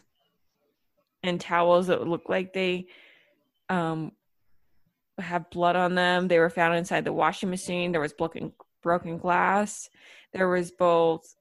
and 1.23 1.41
towels 1.41 1.87
that 1.87 2.07
look 2.07 2.29
like 2.29 2.53
they 2.53 2.89
um, 3.71 4.13
have 5.19 5.49
blood 5.49 5.77
on 5.77 5.95
them. 5.95 6.29
They 6.29 6.39
were 6.39 6.51
found 6.51 6.77
inside 6.77 7.07
the 7.07 7.15
washing 7.15 7.49
machine. 7.49 7.93
There 7.93 8.01
was 8.01 8.13
broken 8.13 8.53
broken 8.83 9.17
glass. 9.17 9.89
There 10.33 10.49
was 10.49 10.71
both 10.71 11.35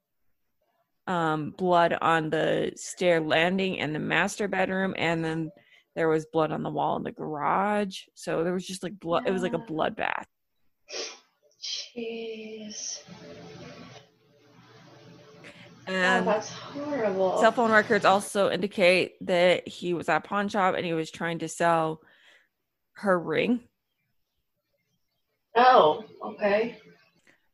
um, 1.08 1.52
blood 1.52 1.98
on 2.02 2.30
the 2.30 2.72
stair 2.76 3.20
landing 3.20 3.80
and 3.80 3.94
the 3.94 4.00
master 4.00 4.48
bedroom, 4.48 4.96
and 4.98 5.24
then 5.24 5.52
there 5.96 6.10
was 6.10 6.26
blood 6.26 6.52
on 6.52 6.64
the 6.64 6.70
wall 6.70 6.98
in 6.98 7.04
the 7.04 7.12
garage. 7.12 8.02
So 8.14 8.44
there 8.44 8.54
was 8.54 8.66
just 8.66 8.84
like 8.84 9.00
blood. 9.00 9.24
It 9.26 9.32
was 9.32 9.44
like 9.44 9.54
a 9.54 9.60
bloodbath. 9.60 10.26
Jeez. 11.62 13.02
And 15.88 16.28
oh, 16.28 16.32
that's 16.32 16.50
horrible. 16.50 17.40
Cell 17.40 17.52
phone 17.52 17.72
records 17.72 18.06
also 18.06 18.50
indicate 18.50 19.14
that 19.22 19.68
he 19.68 19.94
was 19.94 20.10
at 20.10 20.18
a 20.18 20.28
pawn 20.28 20.50
shop 20.50 20.76
and 20.76 20.86
he 20.86 20.94
was 20.94 21.12
trying 21.12 21.40
to 21.40 21.48
sell 21.48 22.02
her 22.94 23.20
ring. 23.20 23.62
Oh, 25.56 26.04
okay. 26.24 26.78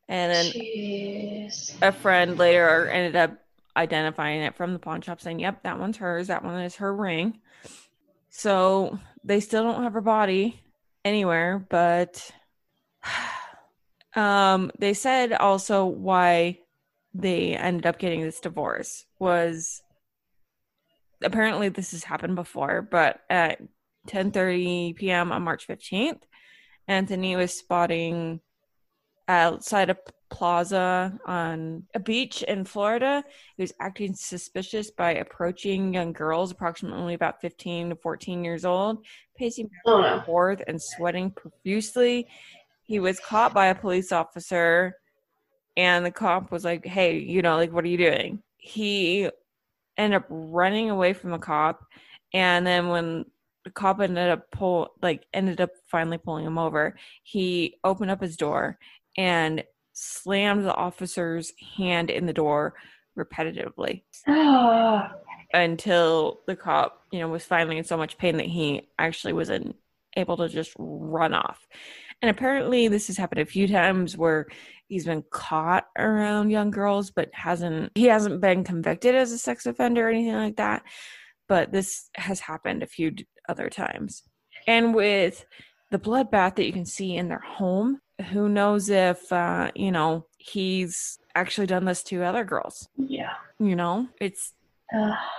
And 0.08 0.32
then 0.32 0.46
Jeez. 0.46 1.76
a 1.82 1.92
friend 1.92 2.38
later 2.38 2.88
ended 2.88 3.16
up 3.16 3.41
identifying 3.76 4.42
it 4.42 4.56
from 4.56 4.72
the 4.72 4.78
pawn 4.78 5.00
shop, 5.00 5.20
saying, 5.20 5.40
Yep, 5.40 5.62
that 5.62 5.78
one's 5.78 5.96
hers. 5.96 6.28
That 6.28 6.44
one 6.44 6.60
is 6.60 6.76
her 6.76 6.94
ring. 6.94 7.40
So 8.28 8.98
they 9.24 9.40
still 9.40 9.62
don't 9.62 9.82
have 9.82 9.92
her 9.92 10.00
body 10.00 10.60
anywhere, 11.04 11.64
but 11.68 12.30
um, 14.16 14.70
they 14.78 14.94
said 14.94 15.32
also 15.32 15.84
why 15.84 16.58
they 17.14 17.54
ended 17.54 17.86
up 17.86 17.98
getting 17.98 18.22
this 18.22 18.40
divorce 18.40 19.04
was 19.18 19.82
apparently 21.22 21.68
this 21.68 21.92
has 21.92 22.04
happened 22.04 22.36
before, 22.36 22.82
but 22.82 23.20
at 23.28 23.60
10:30 24.08 24.96
p.m. 24.96 25.30
on 25.30 25.42
March 25.42 25.68
15th, 25.68 26.22
Anthony 26.88 27.36
was 27.36 27.56
spotting 27.56 28.40
outside 29.28 29.90
a 29.90 29.96
plaza 30.30 31.18
on 31.26 31.84
a 31.94 32.00
beach 32.00 32.42
in 32.42 32.64
Florida. 32.64 33.22
He 33.56 33.62
was 33.62 33.74
acting 33.80 34.14
suspicious 34.14 34.90
by 34.90 35.14
approaching 35.14 35.92
young 35.92 36.12
girls, 36.12 36.50
approximately 36.50 37.14
about 37.14 37.40
15 37.40 37.90
to 37.90 37.96
14 37.96 38.42
years 38.42 38.64
old, 38.64 39.04
pacing 39.36 39.66
back 39.66 39.82
oh, 39.86 40.02
and 40.02 40.24
forth 40.24 40.62
and 40.66 40.80
sweating 40.80 41.30
profusely. 41.30 42.26
He 42.84 42.98
was 42.98 43.20
caught 43.20 43.54
by 43.54 43.66
a 43.66 43.74
police 43.74 44.10
officer 44.10 44.96
and 45.76 46.04
the 46.04 46.10
cop 46.10 46.50
was 46.50 46.64
like, 46.64 46.84
"Hey, 46.84 47.18
you 47.18 47.42
know, 47.42 47.56
like 47.56 47.72
what 47.72 47.84
are 47.84 47.88
you 47.88 47.96
doing?" 47.96 48.42
He 48.58 49.28
ended 49.96 50.22
up 50.22 50.26
running 50.28 50.90
away 50.90 51.12
from 51.12 51.30
the 51.30 51.38
cop, 51.38 51.84
and 52.34 52.66
then 52.66 52.88
when 52.88 53.24
the 53.64 53.70
cop 53.70 54.00
ended 54.00 54.28
up 54.30 54.50
pull 54.50 54.94
like 55.02 55.26
ended 55.32 55.60
up 55.60 55.70
finally 55.88 56.18
pulling 56.18 56.44
him 56.46 56.58
over, 56.58 56.96
he 57.22 57.76
opened 57.84 58.10
up 58.10 58.20
his 58.20 58.36
door 58.36 58.78
and 59.16 59.64
slammed 59.92 60.64
the 60.64 60.74
officer's 60.74 61.52
hand 61.76 62.10
in 62.10 62.26
the 62.26 62.32
door 62.32 62.74
repetitively 63.18 64.02
until 65.54 66.40
the 66.46 66.56
cop, 66.56 67.02
you 67.12 67.20
know, 67.20 67.28
was 67.28 67.44
finally 67.44 67.78
in 67.78 67.84
so 67.84 67.96
much 67.96 68.18
pain 68.18 68.38
that 68.38 68.46
he 68.46 68.88
actually 68.98 69.32
wasn't 69.32 69.76
able 70.16 70.36
to 70.38 70.48
just 70.48 70.72
run 70.78 71.34
off. 71.34 71.66
And 72.20 72.30
apparently, 72.30 72.88
this 72.88 73.08
has 73.08 73.16
happened 73.16 73.40
a 73.40 73.46
few 73.46 73.66
times 73.66 74.16
where 74.16 74.46
he's 74.88 75.04
been 75.04 75.24
caught 75.30 75.86
around 75.98 76.50
young 76.50 76.70
girls, 76.70 77.10
but 77.10 77.30
hasn't 77.32 77.90
he 77.94 78.04
hasn't 78.04 78.40
been 78.40 78.62
convicted 78.62 79.14
as 79.14 79.32
a 79.32 79.38
sex 79.38 79.66
offender 79.66 80.06
or 80.06 80.10
anything 80.10 80.34
like 80.34 80.56
that. 80.56 80.82
But 81.48 81.72
this 81.72 82.08
has 82.14 82.40
happened 82.40 82.82
a 82.82 82.86
few 82.86 83.12
other 83.48 83.68
times. 83.68 84.22
And 84.68 84.94
with 84.94 85.44
the 85.90 85.98
bloodbath 85.98 86.56
that 86.56 86.64
you 86.64 86.72
can 86.72 86.86
see 86.86 87.16
in 87.16 87.28
their 87.28 87.40
home, 87.44 88.00
who 88.22 88.48
knows 88.48 88.88
if 88.88 89.32
uh, 89.32 89.70
you 89.74 89.92
know 89.92 90.26
he's 90.38 91.18
actually 91.34 91.66
done 91.66 91.84
this 91.84 92.02
to 92.04 92.22
other 92.22 92.44
girls? 92.44 92.88
Yeah, 92.96 93.32
you 93.58 93.76
know, 93.76 94.08
it's 94.20 94.54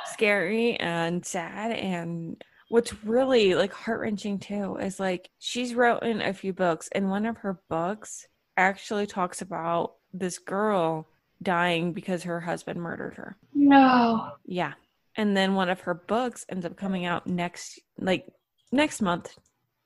scary 0.06 0.76
and 0.78 1.26
sad 1.26 1.74
and 1.74 2.44
what's 2.70 3.04
really 3.04 3.54
like 3.54 3.72
heart 3.72 4.00
wrenching 4.00 4.40
too 4.40 4.78
is 4.78 5.00
like 5.00 5.30
she's 5.38 5.76
written 5.76 6.22
a 6.22 6.34
few 6.34 6.54
books, 6.54 6.90
and 6.92 7.10
one 7.10 7.26
of 7.26 7.38
her 7.38 7.60
books 7.70 8.28
actually 8.58 9.06
talks 9.06 9.42
about 9.42 9.94
this 10.14 10.40
girl 10.40 11.08
dying 11.42 11.94
because 11.94 12.24
her 12.24 12.40
husband 12.40 12.82
murdered 12.82 13.16
her. 13.16 13.36
No. 13.54 14.32
Yeah. 14.46 14.74
And 15.16 15.38
then 15.38 15.54
one 15.54 15.70
of 15.70 15.82
her 15.82 15.94
books 15.94 16.46
ends 16.50 16.66
up 16.66 16.76
coming 16.76 17.06
out 17.06 17.28
next 17.28 17.80
like 18.00 18.26
next 18.72 19.02
month. 19.02 19.38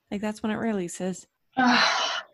Like 0.10 0.22
that's 0.22 0.42
when 0.42 0.52
it 0.52 0.56
releases. 0.56 1.28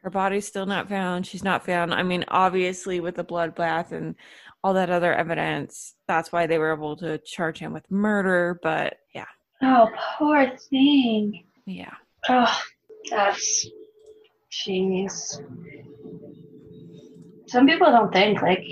Her 0.03 0.09
body's 0.09 0.45
still 0.45 0.65
not 0.65 0.89
found. 0.89 1.25
She's 1.25 1.43
not 1.43 1.65
found. 1.65 1.93
I 1.93 2.03
mean, 2.03 2.25
obviously 2.27 2.99
with 2.99 3.15
the 3.15 3.23
bloodbath 3.23 3.93
and 3.93 4.15
all 4.63 4.73
that 4.73 4.89
other 4.89 5.13
evidence. 5.13 5.95
That's 6.07 6.31
why 6.31 6.45
they 6.45 6.57
were 6.57 6.73
able 6.73 6.97
to 6.97 7.17
charge 7.19 7.57
him 7.59 7.73
with 7.73 7.89
murder. 7.89 8.59
But 8.61 8.97
yeah. 9.15 9.25
Oh, 9.61 9.89
poor 10.17 10.51
thing. 10.69 11.45
Yeah. 11.65 11.93
Oh, 12.27 12.53
that's 13.09 13.67
jeez. 14.51 15.41
Some 17.47 17.65
people 17.65 17.91
don't 17.91 18.11
think 18.11 18.41
like, 18.41 18.65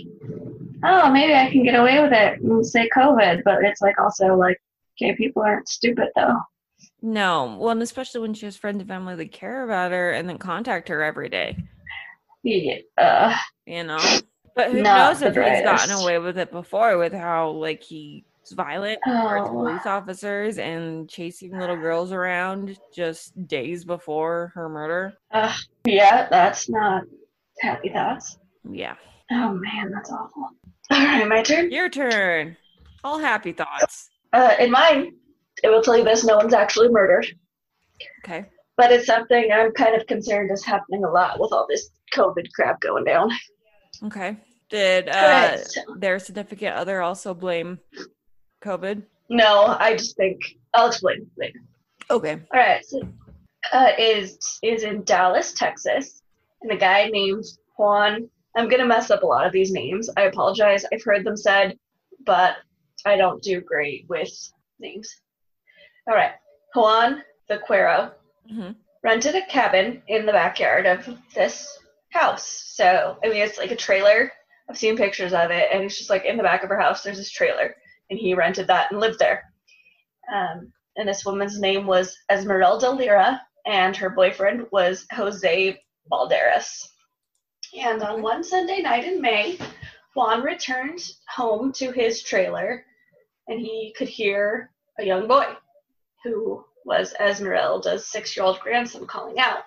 oh, 0.83 1.09
maybe 1.11 1.33
I 1.33 1.49
can 1.49 1.63
get 1.63 1.79
away 1.79 2.01
with 2.01 2.11
it 2.11 2.41
and 2.41 2.65
say 2.65 2.89
COVID, 2.95 3.43
but 3.45 3.63
it's 3.63 3.81
like 3.81 3.99
also 3.99 4.35
like, 4.35 4.59
okay, 5.01 5.15
people 5.15 5.43
aren't 5.43 5.69
stupid 5.69 6.09
though. 6.15 6.39
No, 7.01 7.57
well, 7.59 7.71
and 7.71 7.81
especially 7.81 8.21
when 8.21 8.33
she 8.33 8.45
has 8.45 8.55
friends 8.55 8.79
and 8.79 8.87
family 8.87 9.15
that 9.15 9.31
care 9.31 9.63
about 9.63 9.91
her 9.91 10.11
and 10.11 10.29
then 10.29 10.37
contact 10.37 10.87
her 10.89 11.01
every 11.01 11.29
day. 11.29 11.57
Yeah. 12.43 12.77
Uh, 12.97 13.35
you 13.65 13.83
know, 13.83 13.99
but 14.55 14.71
who 14.71 14.81
knows 14.81 15.21
if 15.21 15.35
he's 15.35 15.63
gotten 15.63 15.91
away 15.91 16.19
with 16.19 16.37
it 16.37 16.51
before 16.51 16.97
with 16.97 17.13
how 17.13 17.51
like 17.51 17.81
he's 17.81 18.23
violent 18.51 18.99
oh. 19.07 19.47
police 19.49 19.85
officers 19.85 20.57
and 20.57 21.09
chasing 21.09 21.57
little 21.57 21.75
girls 21.75 22.11
around 22.11 22.77
just 22.93 23.47
days 23.47 23.83
before 23.83 24.51
her 24.55 24.69
murder. 24.69 25.13
Uh, 25.31 25.55
yeah, 25.85 26.27
that's 26.29 26.69
not 26.69 27.03
happy 27.61 27.89
thoughts. 27.89 28.37
Yeah. 28.69 28.95
Oh 29.31 29.53
man, 29.53 29.91
that's 29.91 30.11
awful. 30.11 30.49
All 30.91 30.97
right, 30.97 31.27
my 31.27 31.41
turn. 31.41 31.71
Your 31.71 31.89
turn. 31.89 32.57
All 33.03 33.17
happy 33.17 33.53
thoughts. 33.53 34.09
Uh, 34.33 34.55
in 34.59 34.71
mine, 34.71 35.13
it 35.63 35.69
will 35.69 35.81
tell 35.81 35.97
you 35.97 36.03
this: 36.03 36.23
no 36.23 36.37
one's 36.37 36.53
actually 36.53 36.89
murdered. 36.89 37.27
Okay. 38.23 38.45
But 38.77 38.91
it's 38.91 39.05
something 39.05 39.51
I'm 39.51 39.71
kind 39.73 39.99
of 39.99 40.07
concerned 40.07 40.51
is 40.51 40.65
happening 40.65 41.03
a 41.03 41.09
lot 41.09 41.39
with 41.39 41.51
all 41.51 41.67
this 41.69 41.89
COVID 42.13 42.47
crap 42.53 42.79
going 42.81 43.03
down. 43.03 43.31
Okay. 44.03 44.37
Did 44.69 45.09
uh, 45.09 45.57
their 45.97 46.17
significant 46.17 46.75
other 46.75 47.01
also 47.01 47.33
blame 47.33 47.79
COVID? 48.63 49.03
No, 49.29 49.75
I 49.79 49.95
just 49.95 50.15
think 50.15 50.39
I'll 50.73 50.87
explain 50.87 51.29
later. 51.37 51.59
Okay. 52.09 52.41
All 52.53 52.59
right. 52.59 52.83
So, 52.85 53.01
uh, 53.73 53.91
is 53.97 54.59
is 54.63 54.83
in 54.83 55.03
Dallas, 55.03 55.53
Texas, 55.53 56.21
and 56.61 56.71
a 56.71 56.77
guy 56.77 57.07
named 57.07 57.43
Juan. 57.77 58.29
I'm 58.55 58.69
gonna 58.69 58.85
mess 58.85 59.11
up 59.11 59.23
a 59.23 59.25
lot 59.25 59.45
of 59.45 59.51
these 59.51 59.71
names. 59.71 60.09
I 60.17 60.23
apologize. 60.23 60.85
I've 60.91 61.03
heard 61.03 61.25
them 61.25 61.37
said, 61.37 61.77
but 62.25 62.55
I 63.05 63.17
don't 63.17 63.43
do 63.43 63.61
great 63.61 64.05
with 64.09 64.31
names. 64.79 65.21
All 66.07 66.15
right. 66.15 66.31
Juan 66.73 67.23
Vaquero 67.47 68.11
mm-hmm. 68.51 68.71
rented 69.03 69.35
a 69.35 69.45
cabin 69.45 70.01
in 70.07 70.25
the 70.25 70.31
backyard 70.31 70.85
of 70.85 71.07
this 71.35 71.79
house. 72.09 72.73
So, 72.73 73.17
I 73.23 73.27
mean, 73.27 73.41
it's 73.41 73.57
like 73.57 73.71
a 73.71 73.75
trailer. 73.75 74.31
I've 74.69 74.77
seen 74.77 74.97
pictures 74.97 75.33
of 75.33 75.51
it, 75.51 75.69
and 75.71 75.83
it's 75.83 75.97
just 75.97 76.09
like 76.09 76.25
in 76.25 76.37
the 76.37 76.43
back 76.43 76.63
of 76.63 76.69
her 76.69 76.79
house, 76.79 77.03
there's 77.03 77.17
this 77.17 77.31
trailer, 77.31 77.75
and 78.09 78.17
he 78.17 78.33
rented 78.33 78.67
that 78.67 78.91
and 78.91 78.99
lived 78.99 79.19
there. 79.19 79.43
Um, 80.33 80.71
and 80.95 81.07
this 81.07 81.25
woman's 81.25 81.59
name 81.59 81.85
was 81.85 82.15
Esmeralda 82.29 82.89
Lira, 82.89 83.41
and 83.65 83.95
her 83.95 84.09
boyfriend 84.09 84.65
was 84.71 85.05
Jose 85.11 85.79
Balderas. 86.11 86.87
And 87.77 88.01
on 88.01 88.21
one 88.21 88.43
Sunday 88.43 88.81
night 88.81 89.05
in 89.05 89.21
May, 89.21 89.57
Juan 90.15 90.41
returned 90.41 91.01
home 91.29 91.71
to 91.73 91.91
his 91.91 92.23
trailer, 92.23 92.85
and 93.47 93.59
he 93.59 93.93
could 93.97 94.09
hear 94.09 94.71
a 94.99 95.05
young 95.05 95.27
boy 95.27 95.45
who 96.23 96.63
was 96.85 97.13
Esmeralda's 97.19 98.07
six 98.07 98.35
year 98.35 98.45
old 98.45 98.59
grandson 98.59 99.05
calling 99.05 99.39
out. 99.39 99.63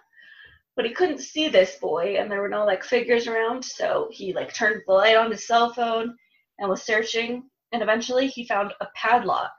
But 0.77 0.85
he 0.85 0.93
couldn't 0.93 1.21
see 1.21 1.49
this 1.49 1.77
boy, 1.77 2.17
and 2.19 2.31
there 2.31 2.41
were 2.41 2.49
no 2.49 2.65
like 2.65 2.83
figures 2.83 3.27
around, 3.27 3.65
so 3.65 4.09
he 4.11 4.33
like 4.33 4.53
turned 4.53 4.83
the 4.87 4.93
light 4.93 5.17
on 5.17 5.31
his 5.31 5.47
cell 5.47 5.73
phone 5.73 6.17
and 6.59 6.69
was 6.69 6.83
searching, 6.83 7.49
and 7.73 7.83
eventually 7.83 8.27
he 8.27 8.47
found 8.47 8.73
a 8.81 8.89
padlock 8.95 9.53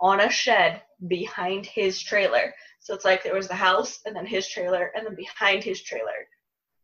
on 0.00 0.20
a 0.20 0.30
shed 0.30 0.82
behind 1.08 1.66
his 1.66 2.00
trailer. 2.00 2.54
So 2.80 2.94
it's 2.94 3.04
like 3.04 3.22
there 3.22 3.34
was 3.34 3.48
the 3.48 3.54
house, 3.54 4.00
and 4.06 4.14
then 4.14 4.26
his 4.26 4.48
trailer, 4.48 4.92
and 4.94 5.06
then 5.06 5.16
behind 5.16 5.64
his 5.64 5.82
trailer 5.82 6.28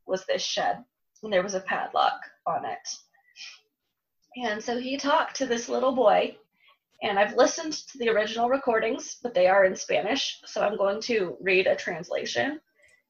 was 0.06 0.24
this 0.26 0.42
shed, 0.42 0.84
and 1.22 1.32
there 1.32 1.42
was 1.42 1.54
a 1.54 1.60
padlock 1.60 2.20
on 2.46 2.64
it. 2.64 2.88
And 4.36 4.62
so 4.62 4.78
he 4.78 4.96
talked 4.96 5.36
to 5.36 5.46
this 5.46 5.68
little 5.68 5.92
boy 5.92 6.36
and 7.02 7.18
I've 7.18 7.36
listened 7.36 7.72
to 7.72 7.98
the 7.98 8.08
original 8.08 8.48
recordings, 8.48 9.18
but 9.22 9.32
they 9.32 9.46
are 9.46 9.64
in 9.64 9.76
Spanish, 9.76 10.40
so 10.44 10.62
I'm 10.62 10.76
going 10.76 11.00
to 11.02 11.36
read 11.40 11.66
a 11.66 11.76
translation. 11.76 12.60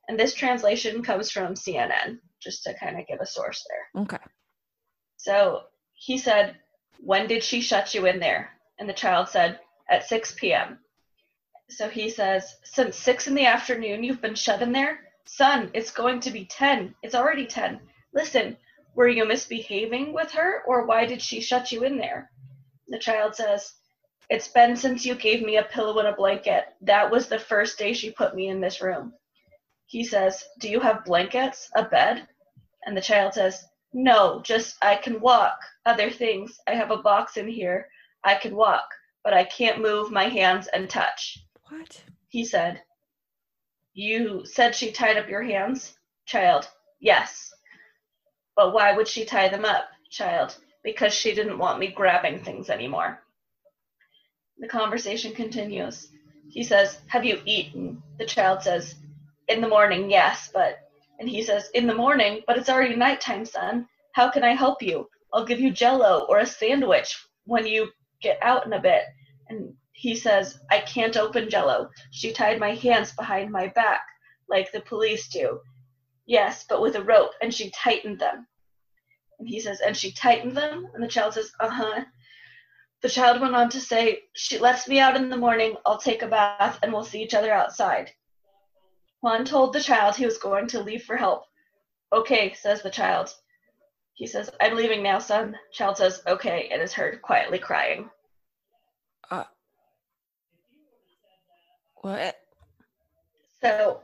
And 0.08 0.18
this 0.18 0.34
translation 0.34 1.02
comes 1.02 1.30
from 1.30 1.54
CNN, 1.54 2.18
just 2.40 2.64
to 2.64 2.74
kind 2.74 3.00
of 3.00 3.06
give 3.06 3.20
a 3.20 3.26
source 3.26 3.66
there. 3.68 4.02
Okay. 4.02 4.18
So 5.16 5.62
he 5.94 6.18
said, 6.18 6.56
When 7.00 7.26
did 7.26 7.42
she 7.42 7.60
shut 7.60 7.94
you 7.94 8.06
in 8.06 8.20
there? 8.20 8.50
And 8.78 8.88
the 8.88 8.94
child 8.94 9.28
said, 9.28 9.58
At 9.88 10.06
6 10.06 10.34
p.m. 10.38 10.78
So 11.70 11.88
he 11.88 12.10
says, 12.10 12.56
Since 12.64 12.96
6 12.96 13.26
in 13.28 13.34
the 13.34 13.46
afternoon, 13.46 14.04
you've 14.04 14.22
been 14.22 14.34
shut 14.34 14.62
in 14.62 14.72
there? 14.72 15.00
Son, 15.24 15.70
it's 15.74 15.90
going 15.90 16.20
to 16.20 16.30
be 16.30 16.44
10. 16.46 16.94
It's 17.02 17.14
already 17.14 17.46
10. 17.46 17.80
Listen, 18.14 18.56
were 18.94 19.08
you 19.08 19.26
misbehaving 19.26 20.12
with 20.12 20.30
her, 20.32 20.62
or 20.66 20.86
why 20.86 21.06
did 21.06 21.22
she 21.22 21.40
shut 21.40 21.70
you 21.72 21.84
in 21.84 21.98
there? 21.98 22.30
The 22.88 22.98
child 22.98 23.34
says, 23.34 23.74
It's 24.30 24.48
been 24.48 24.76
since 24.76 25.06
you 25.06 25.14
gave 25.14 25.42
me 25.42 25.56
a 25.56 25.62
pillow 25.62 25.98
and 25.98 26.08
a 26.08 26.12
blanket. 26.12 26.64
That 26.82 27.10
was 27.10 27.28
the 27.28 27.38
first 27.38 27.78
day 27.78 27.94
she 27.94 28.10
put 28.10 28.34
me 28.34 28.48
in 28.48 28.60
this 28.60 28.82
room. 28.82 29.14
He 29.86 30.04
says, 30.04 30.44
Do 30.58 30.68
you 30.68 30.80
have 30.80 31.04
blankets? 31.06 31.70
A 31.74 31.84
bed? 31.84 32.28
And 32.84 32.94
the 32.94 33.00
child 33.00 33.32
says, 33.34 33.64
No, 33.94 34.42
just 34.42 34.76
I 34.82 34.96
can 34.96 35.20
walk. 35.20 35.58
Other 35.86 36.10
things. 36.10 36.60
I 36.66 36.74
have 36.74 36.90
a 36.90 36.98
box 36.98 37.38
in 37.38 37.48
here. 37.48 37.88
I 38.22 38.34
can 38.34 38.54
walk, 38.54 38.84
but 39.24 39.32
I 39.32 39.44
can't 39.44 39.80
move 39.80 40.10
my 40.10 40.24
hands 40.24 40.66
and 40.68 40.90
touch. 40.90 41.38
What? 41.70 42.02
He 42.28 42.44
said, 42.44 42.82
You 43.94 44.44
said 44.44 44.74
she 44.74 44.92
tied 44.92 45.16
up 45.16 45.30
your 45.30 45.42
hands? 45.42 45.96
Child, 46.26 46.68
yes. 47.00 47.50
But 48.56 48.74
why 48.74 48.92
would 48.92 49.08
she 49.08 49.24
tie 49.24 49.48
them 49.48 49.64
up? 49.64 49.88
Child, 50.10 50.58
because 50.84 51.14
she 51.14 51.34
didn't 51.34 51.58
want 51.58 51.78
me 51.78 51.88
grabbing 51.88 52.44
things 52.44 52.68
anymore. 52.68 53.22
The 54.60 54.68
conversation 54.68 55.34
continues. 55.34 56.08
He 56.48 56.64
says, 56.64 57.00
Have 57.06 57.24
you 57.24 57.40
eaten? 57.44 58.02
The 58.18 58.26
child 58.26 58.62
says, 58.62 58.96
In 59.46 59.60
the 59.60 59.68
morning, 59.68 60.10
yes, 60.10 60.50
but. 60.52 60.80
And 61.20 61.28
he 61.28 61.42
says, 61.42 61.70
In 61.74 61.86
the 61.86 61.94
morning, 61.94 62.42
but 62.46 62.56
it's 62.56 62.68
already 62.68 62.96
nighttime, 62.96 63.44
son. 63.44 63.86
How 64.12 64.30
can 64.30 64.42
I 64.42 64.54
help 64.54 64.82
you? 64.82 65.08
I'll 65.32 65.44
give 65.44 65.60
you 65.60 65.70
jello 65.70 66.26
or 66.28 66.38
a 66.38 66.46
sandwich 66.46 67.16
when 67.44 67.66
you 67.66 67.90
get 68.20 68.38
out 68.42 68.66
in 68.66 68.72
a 68.72 68.80
bit. 68.80 69.04
And 69.48 69.74
he 69.92 70.14
says, 70.14 70.58
I 70.70 70.80
can't 70.80 71.16
open 71.16 71.50
jello. 71.50 71.90
She 72.10 72.32
tied 72.32 72.58
my 72.58 72.74
hands 72.74 73.12
behind 73.12 73.50
my 73.50 73.68
back, 73.68 74.02
like 74.48 74.72
the 74.72 74.80
police 74.80 75.28
do. 75.28 75.60
Yes, 76.26 76.64
but 76.68 76.82
with 76.82 76.96
a 76.96 77.02
rope, 77.02 77.32
and 77.40 77.54
she 77.54 77.70
tightened 77.70 78.18
them. 78.18 78.46
And 79.38 79.48
he 79.48 79.60
says, 79.60 79.80
and 79.80 79.96
she 79.96 80.12
tightened 80.12 80.56
them? 80.56 80.88
And 80.94 81.02
the 81.02 81.08
child 81.08 81.34
says, 81.34 81.52
uh 81.60 81.68
huh. 81.68 82.04
The 83.02 83.08
child 83.08 83.40
went 83.40 83.54
on 83.54 83.70
to 83.70 83.80
say, 83.80 84.22
She 84.34 84.58
lets 84.58 84.88
me 84.88 84.98
out 84.98 85.16
in 85.16 85.28
the 85.28 85.36
morning, 85.36 85.76
I'll 85.86 85.98
take 85.98 86.22
a 86.22 86.28
bath, 86.28 86.78
and 86.82 86.92
we'll 86.92 87.04
see 87.04 87.22
each 87.22 87.34
other 87.34 87.52
outside. 87.52 88.10
Juan 89.20 89.44
told 89.44 89.72
the 89.72 89.82
child 89.82 90.16
he 90.16 90.26
was 90.26 90.38
going 90.38 90.66
to 90.68 90.80
leave 90.80 91.04
for 91.04 91.16
help. 91.16 91.44
Okay, 92.12 92.54
says 92.54 92.82
the 92.82 92.90
child. 92.90 93.32
He 94.14 94.26
says, 94.26 94.50
I'm 94.60 94.74
leaving 94.74 95.02
now, 95.02 95.18
son. 95.18 95.56
Child 95.72 95.98
says, 95.98 96.22
okay, 96.26 96.68
and 96.72 96.82
is 96.82 96.92
heard 96.92 97.22
quietly 97.22 97.58
crying. 97.58 98.10
Uh, 99.30 99.44
what? 101.96 102.36
So 103.60 104.00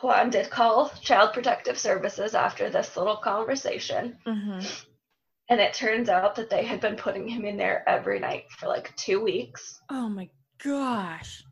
Juan 0.00 0.30
did 0.30 0.50
call 0.50 0.88
Child 1.00 1.32
Protective 1.32 1.78
Services 1.78 2.34
after 2.34 2.70
this 2.70 2.96
little 2.96 3.16
conversation. 3.16 4.16
Mm-hmm. 4.26 4.66
And 5.52 5.60
it 5.60 5.74
turns 5.74 6.08
out 6.08 6.34
that 6.36 6.48
they 6.48 6.64
had 6.64 6.80
been 6.80 6.96
putting 6.96 7.28
him 7.28 7.44
in 7.44 7.58
there 7.58 7.86
every 7.86 8.18
night 8.18 8.44
for 8.52 8.68
like 8.68 8.96
two 8.96 9.22
weeks. 9.22 9.82
Oh 9.90 10.08
my 10.08 10.30
gosh. 10.64 11.44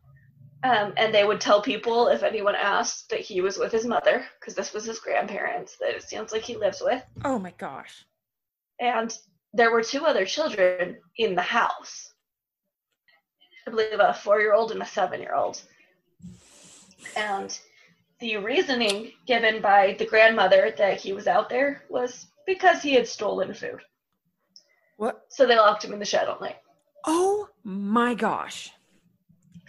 Um, 0.63 0.93
and 0.97 1.13
they 1.13 1.23
would 1.23 1.39
tell 1.39 1.61
people 1.61 2.07
if 2.07 2.23
anyone 2.23 2.55
asked 2.55 3.11
that 3.11 3.19
he 3.19 3.41
was 3.41 3.59
with 3.59 3.71
his 3.71 3.85
mother, 3.85 4.25
because 4.39 4.55
this 4.55 4.73
was 4.73 4.85
his 4.85 4.97
grandparents 4.97 5.77
that 5.79 5.91
it 5.91 6.01
sounds 6.01 6.31
like 6.31 6.41
he 6.41 6.57
lives 6.57 6.81
with. 6.83 7.03
Oh 7.23 7.37
my 7.37 7.53
gosh. 7.59 8.03
And 8.79 9.15
there 9.53 9.71
were 9.71 9.83
two 9.83 10.03
other 10.03 10.25
children 10.25 10.97
in 11.19 11.35
the 11.35 11.43
house. 11.43 12.11
I 13.67 13.69
believe 13.69 13.99
a 13.99 14.15
four 14.15 14.41
year 14.41 14.55
old 14.55 14.71
and 14.71 14.81
a 14.81 14.85
seven 14.87 15.21
year 15.21 15.35
old. 15.35 15.61
And 17.15 17.55
the 18.19 18.37
reasoning 18.37 19.11
given 19.27 19.61
by 19.61 19.95
the 19.99 20.07
grandmother 20.07 20.73
that 20.79 20.99
he 20.99 21.13
was 21.13 21.27
out 21.27 21.49
there 21.49 21.83
was 21.87 22.25
because 22.47 22.81
he 22.81 22.95
had 22.95 23.07
stolen 23.07 23.53
food. 23.53 23.79
What? 25.01 25.25
So 25.29 25.47
they 25.47 25.57
locked 25.57 25.83
him 25.83 25.93
in 25.93 25.99
the 25.99 26.05
shed 26.05 26.27
all 26.27 26.39
night. 26.39 26.57
Oh 27.07 27.49
my 27.63 28.13
gosh. 28.13 28.71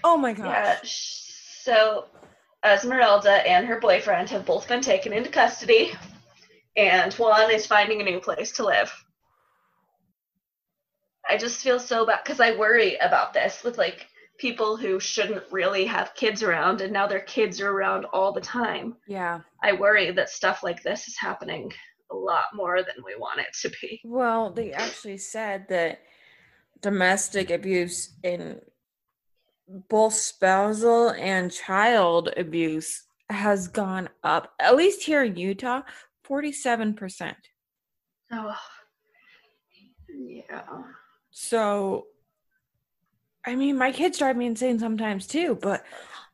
Oh 0.05 0.19
my 0.19 0.35
gosh. 0.35 0.45
Yeah. 0.45 0.79
So 0.83 2.05
Esmeralda 2.63 3.49
and 3.49 3.67
her 3.67 3.81
boyfriend 3.81 4.29
have 4.29 4.45
both 4.45 4.69
been 4.69 4.83
taken 4.83 5.15
into 5.15 5.31
custody, 5.31 5.95
and 6.77 7.15
Juan 7.15 7.51
is 7.51 7.65
finding 7.65 8.03
a 8.03 8.05
new 8.05 8.21
place 8.21 8.53
to 8.53 8.67
live. 8.67 8.93
I 11.27 11.39
just 11.39 11.63
feel 11.63 11.81
so 11.81 12.05
bad 12.05 12.21
because 12.23 12.39
I 12.39 12.55
worry 12.59 12.97
about 12.97 13.33
this 13.33 13.65
with 13.65 13.79
like 13.79 14.09
people 14.37 14.77
who 14.77 15.01
shouldn't 15.01 15.45
really 15.51 15.87
have 15.87 16.15
kids 16.15 16.43
around 16.43 16.83
and 16.83 16.93
now 16.93 17.07
their 17.07 17.21
kids 17.21 17.59
are 17.63 17.71
around 17.71 18.05
all 18.13 18.33
the 18.33 18.41
time. 18.43 18.97
Yeah. 19.07 19.41
I 19.63 19.73
worry 19.73 20.11
that 20.11 20.29
stuff 20.29 20.63
like 20.63 20.83
this 20.83 21.09
is 21.09 21.17
happening 21.17 21.73
a 22.13 22.17
lot 22.17 22.45
more 22.55 22.83
than 22.83 23.05
we 23.05 23.17
want 23.17 23.41
it 23.41 23.55
to 23.63 23.71
be. 23.81 24.01
Well, 24.05 24.51
they 24.51 24.73
actually 24.73 25.19
said 25.19 25.67
that 25.69 26.03
domestic 26.81 27.51
abuse 27.51 28.15
in 28.23 28.61
both 29.89 30.15
spousal 30.15 31.11
and 31.11 31.53
child 31.53 32.31
abuse 32.37 33.05
has 33.31 33.69
gone 33.69 34.09
up, 34.23 34.53
at 34.61 34.77
least 34.77 35.03
here 35.03 35.25
in 35.25 35.37
Utah, 35.37 35.83
47%. 36.29 37.35
Oh, 38.33 38.57
yeah. 40.09 40.63
So, 41.31 42.07
I 43.47 43.57
mean, 43.57 43.79
my 43.79 43.93
kids 43.93 44.19
drive 44.19 44.37
me 44.37 44.47
insane 44.47 44.79
sometimes 44.79 45.27
too, 45.27 45.59
but 45.61 45.85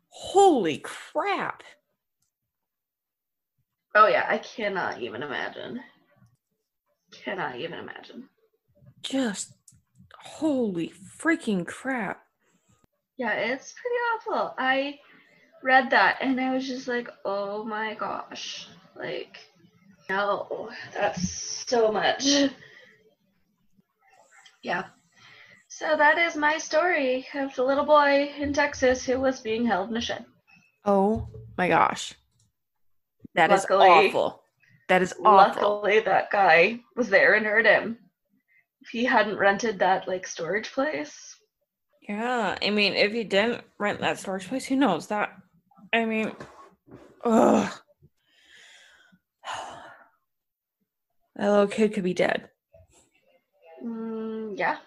holy 0.09 0.79
crap. 0.79 1.63
Oh, 3.95 4.07
yeah. 4.07 4.27
I 4.29 4.39
cannot 4.39 5.01
even 5.01 5.23
imagine. 5.23 5.81
Cannot 7.13 7.57
even 7.57 7.79
imagine. 7.79 8.29
Just 9.03 9.55
holy 10.23 10.93
freaking 11.19 11.67
crap. 11.67 12.21
Yeah, 13.17 13.33
it's 13.33 13.73
pretty 13.73 13.97
awful. 14.15 14.55
I 14.59 14.99
read 15.63 15.91
that 15.91 16.19
and 16.21 16.41
I 16.41 16.55
was 16.55 16.67
just 16.67 16.87
like, 16.87 17.09
oh 17.25 17.65
my 17.65 17.95
gosh. 17.95 18.69
Like, 18.97 19.39
no, 20.09 20.71
that's 20.95 21.65
so 21.69 21.93
much. 21.93 22.27
Yeah. 24.61 24.87
So 25.69 25.97
that 25.97 26.19
is 26.19 26.35
my 26.35 26.59
story 26.59 27.27
of 27.33 27.55
the 27.55 27.63
little 27.63 27.85
boy 27.85 28.33
in 28.37 28.53
Texas 28.53 29.07
who 29.07 29.21
was 29.21 29.41
being 29.41 29.65
held 29.65 29.89
in 29.89 29.97
a 29.97 30.01
shed. 30.01 30.25
Oh 30.85 31.29
my 31.57 31.69
gosh. 31.69 32.15
That 33.35 33.51
is 33.53 33.63
Luckily- 33.63 33.89
awful. 34.09 34.43
That 34.89 35.03
is 35.03 35.13
awful. 35.23 35.81
Luckily, 35.83 36.01
that 36.01 36.31
guy 36.31 36.81
was 36.97 37.11
there 37.11 37.35
and 37.35 37.45
heard 37.45 37.67
him. 37.67 37.99
If 38.81 38.89
he 38.89 39.05
hadn't 39.05 39.37
rented 39.37 39.79
that 39.81 40.09
like 40.09 40.27
storage 40.27 40.73
place, 40.73 41.37
Yeah, 42.09 42.57
I 42.63 42.71
mean, 42.71 42.95
if 42.95 43.13
he 43.13 43.23
didn't 43.25 43.65
rent 43.79 44.01
that 44.01 44.19
storage 44.19 44.49
place, 44.49 44.65
who 44.65 44.77
knows 44.77 45.09
that? 45.09 45.37
I 45.93 46.05
mean, 46.07 46.33
ugh. 47.25 47.71
That 51.37 51.51
little 51.51 51.67
kid 51.69 51.93
could 51.95 52.03
be 52.05 52.15
dead. 52.15 52.49
mm, 53.85 54.59
yeah. 54.59 54.79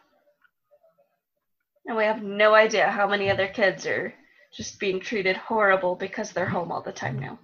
And 1.86 1.96
we 1.96 2.04
have 2.04 2.22
no 2.22 2.54
idea 2.54 2.90
how 2.90 3.08
many 3.08 3.30
other 3.30 3.48
kids 3.48 3.86
are 3.86 4.14
just 4.54 4.80
being 4.80 5.00
treated 5.00 5.38
horrible 5.38 5.96
because 5.96 6.32
they're 6.32 6.46
home 6.50 6.72
all 6.72 6.82
the 6.82 6.92
time 6.92 7.20
now. 7.20 7.40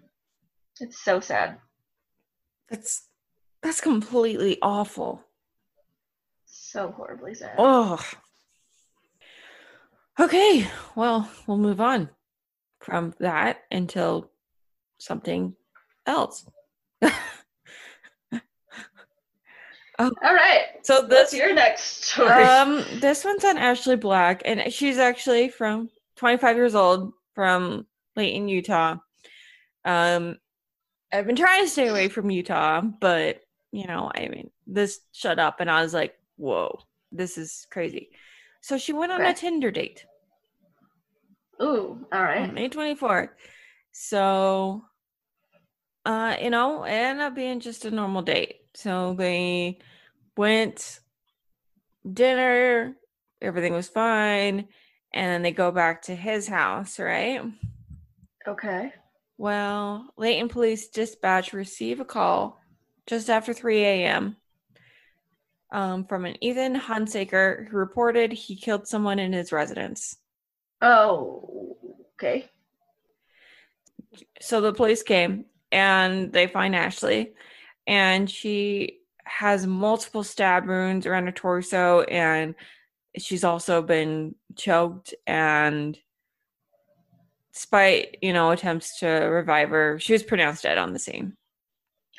It's 0.79 1.03
so 1.03 1.19
sad. 1.19 1.57
That's 2.69 3.07
that's 3.61 3.81
completely 3.81 4.57
awful. 4.61 5.23
So 6.45 6.91
horribly 6.91 7.33
sad. 7.33 7.55
Oh. 7.57 7.99
Okay, 10.19 10.67
well, 10.95 11.29
we'll 11.45 11.57
move 11.57 11.79
on 11.79 12.09
from 12.79 13.13
that 13.19 13.59
until 13.71 14.31
something 14.97 15.55
else. 16.05 16.45
oh. 17.01 17.11
All 19.99 20.11
right. 20.33 20.61
So 20.83 21.01
What's 21.01 21.31
this 21.31 21.33
your 21.33 21.53
next 21.53 22.05
story? 22.05 22.29
um 22.29 22.83
this 22.99 23.23
one's 23.23 23.45
on 23.45 23.57
Ashley 23.57 23.95
Black 23.95 24.41
and 24.45 24.71
she's 24.73 24.97
actually 24.97 25.49
from 25.49 25.89
25 26.15 26.55
years 26.55 26.75
old 26.75 27.13
from 27.35 27.85
Layton, 28.15 28.47
Utah. 28.47 28.97
Um 29.85 30.37
I've 31.11 31.25
been 31.25 31.35
trying 31.35 31.63
to 31.63 31.69
stay 31.69 31.87
away 31.87 32.09
from 32.09 32.29
Utah, 32.29 32.81
but 32.81 33.41
you 33.71 33.87
know, 33.87 34.11
I 34.13 34.27
mean, 34.27 34.49
this 34.65 34.99
shut 35.11 35.39
up 35.39 35.59
and 35.59 35.69
I 35.69 35.81
was 35.81 35.93
like, 35.93 36.17
"Whoa, 36.35 36.79
this 37.11 37.37
is 37.37 37.67
crazy." 37.71 38.09
So 38.61 38.77
she 38.77 38.93
went 38.93 39.11
on 39.11 39.21
a 39.21 39.33
Tinder 39.33 39.71
date. 39.71 40.05
Ooh, 41.61 42.05
all 42.11 42.23
right. 42.23 42.53
May 42.53 42.69
24th. 42.69 43.29
So, 43.91 44.83
uh, 46.05 46.37
you 46.41 46.49
know, 46.49 46.83
it 46.83 46.91
ended 46.91 47.23
up 47.25 47.35
being 47.35 47.59
just 47.59 47.85
a 47.85 47.91
normal 47.91 48.21
date. 48.21 48.57
So 48.75 49.15
they 49.17 49.79
went 50.35 50.99
dinner, 52.11 52.95
everything 53.41 53.73
was 53.73 53.89
fine, 53.89 54.67
and 55.13 55.27
then 55.31 55.41
they 55.41 55.51
go 55.51 55.71
back 55.71 56.03
to 56.03 56.15
his 56.15 56.47
house, 56.47 56.99
right? 56.99 57.41
Okay. 58.47 58.93
Well, 59.37 60.11
Layton 60.17 60.49
Police 60.49 60.89
Dispatch 60.89 61.53
receive 61.53 61.99
a 61.99 62.05
call 62.05 62.59
just 63.05 63.29
after 63.29 63.53
3 63.53 63.83
a.m. 63.83 64.35
Um, 65.71 66.05
from 66.05 66.25
an 66.25 66.41
Ethan 66.43 66.75
Hunsaker 66.75 67.67
who 67.67 67.77
reported 67.77 68.31
he 68.31 68.55
killed 68.55 68.87
someone 68.87 69.19
in 69.19 69.33
his 69.33 69.51
residence. 69.51 70.17
Oh, 70.81 71.77
okay. 72.13 72.49
so 74.39 74.61
the 74.61 74.73
police 74.73 75.03
came 75.03 75.45
and 75.71 76.31
they 76.31 76.47
find 76.47 76.75
Ashley, 76.75 77.33
and 77.85 78.29
she 78.29 78.99
has 79.25 79.67
multiple 79.67 80.23
stab 80.23 80.67
wounds 80.67 81.05
around 81.05 81.25
her 81.25 81.31
torso, 81.31 82.01
and 82.03 82.55
she's 83.17 83.43
also 83.43 83.81
been 83.81 84.35
choked. 84.55 85.13
And 85.25 85.97
despite 87.57 88.19
you 88.21 88.33
know 88.33 88.51
attempts 88.51 88.99
to 88.99 89.07
revive 89.07 89.69
her, 89.69 89.99
she 89.99 90.13
was 90.13 90.21
pronounced 90.21 90.63
dead 90.63 90.77
on 90.77 90.93
the 90.93 90.99
scene. 90.99 91.33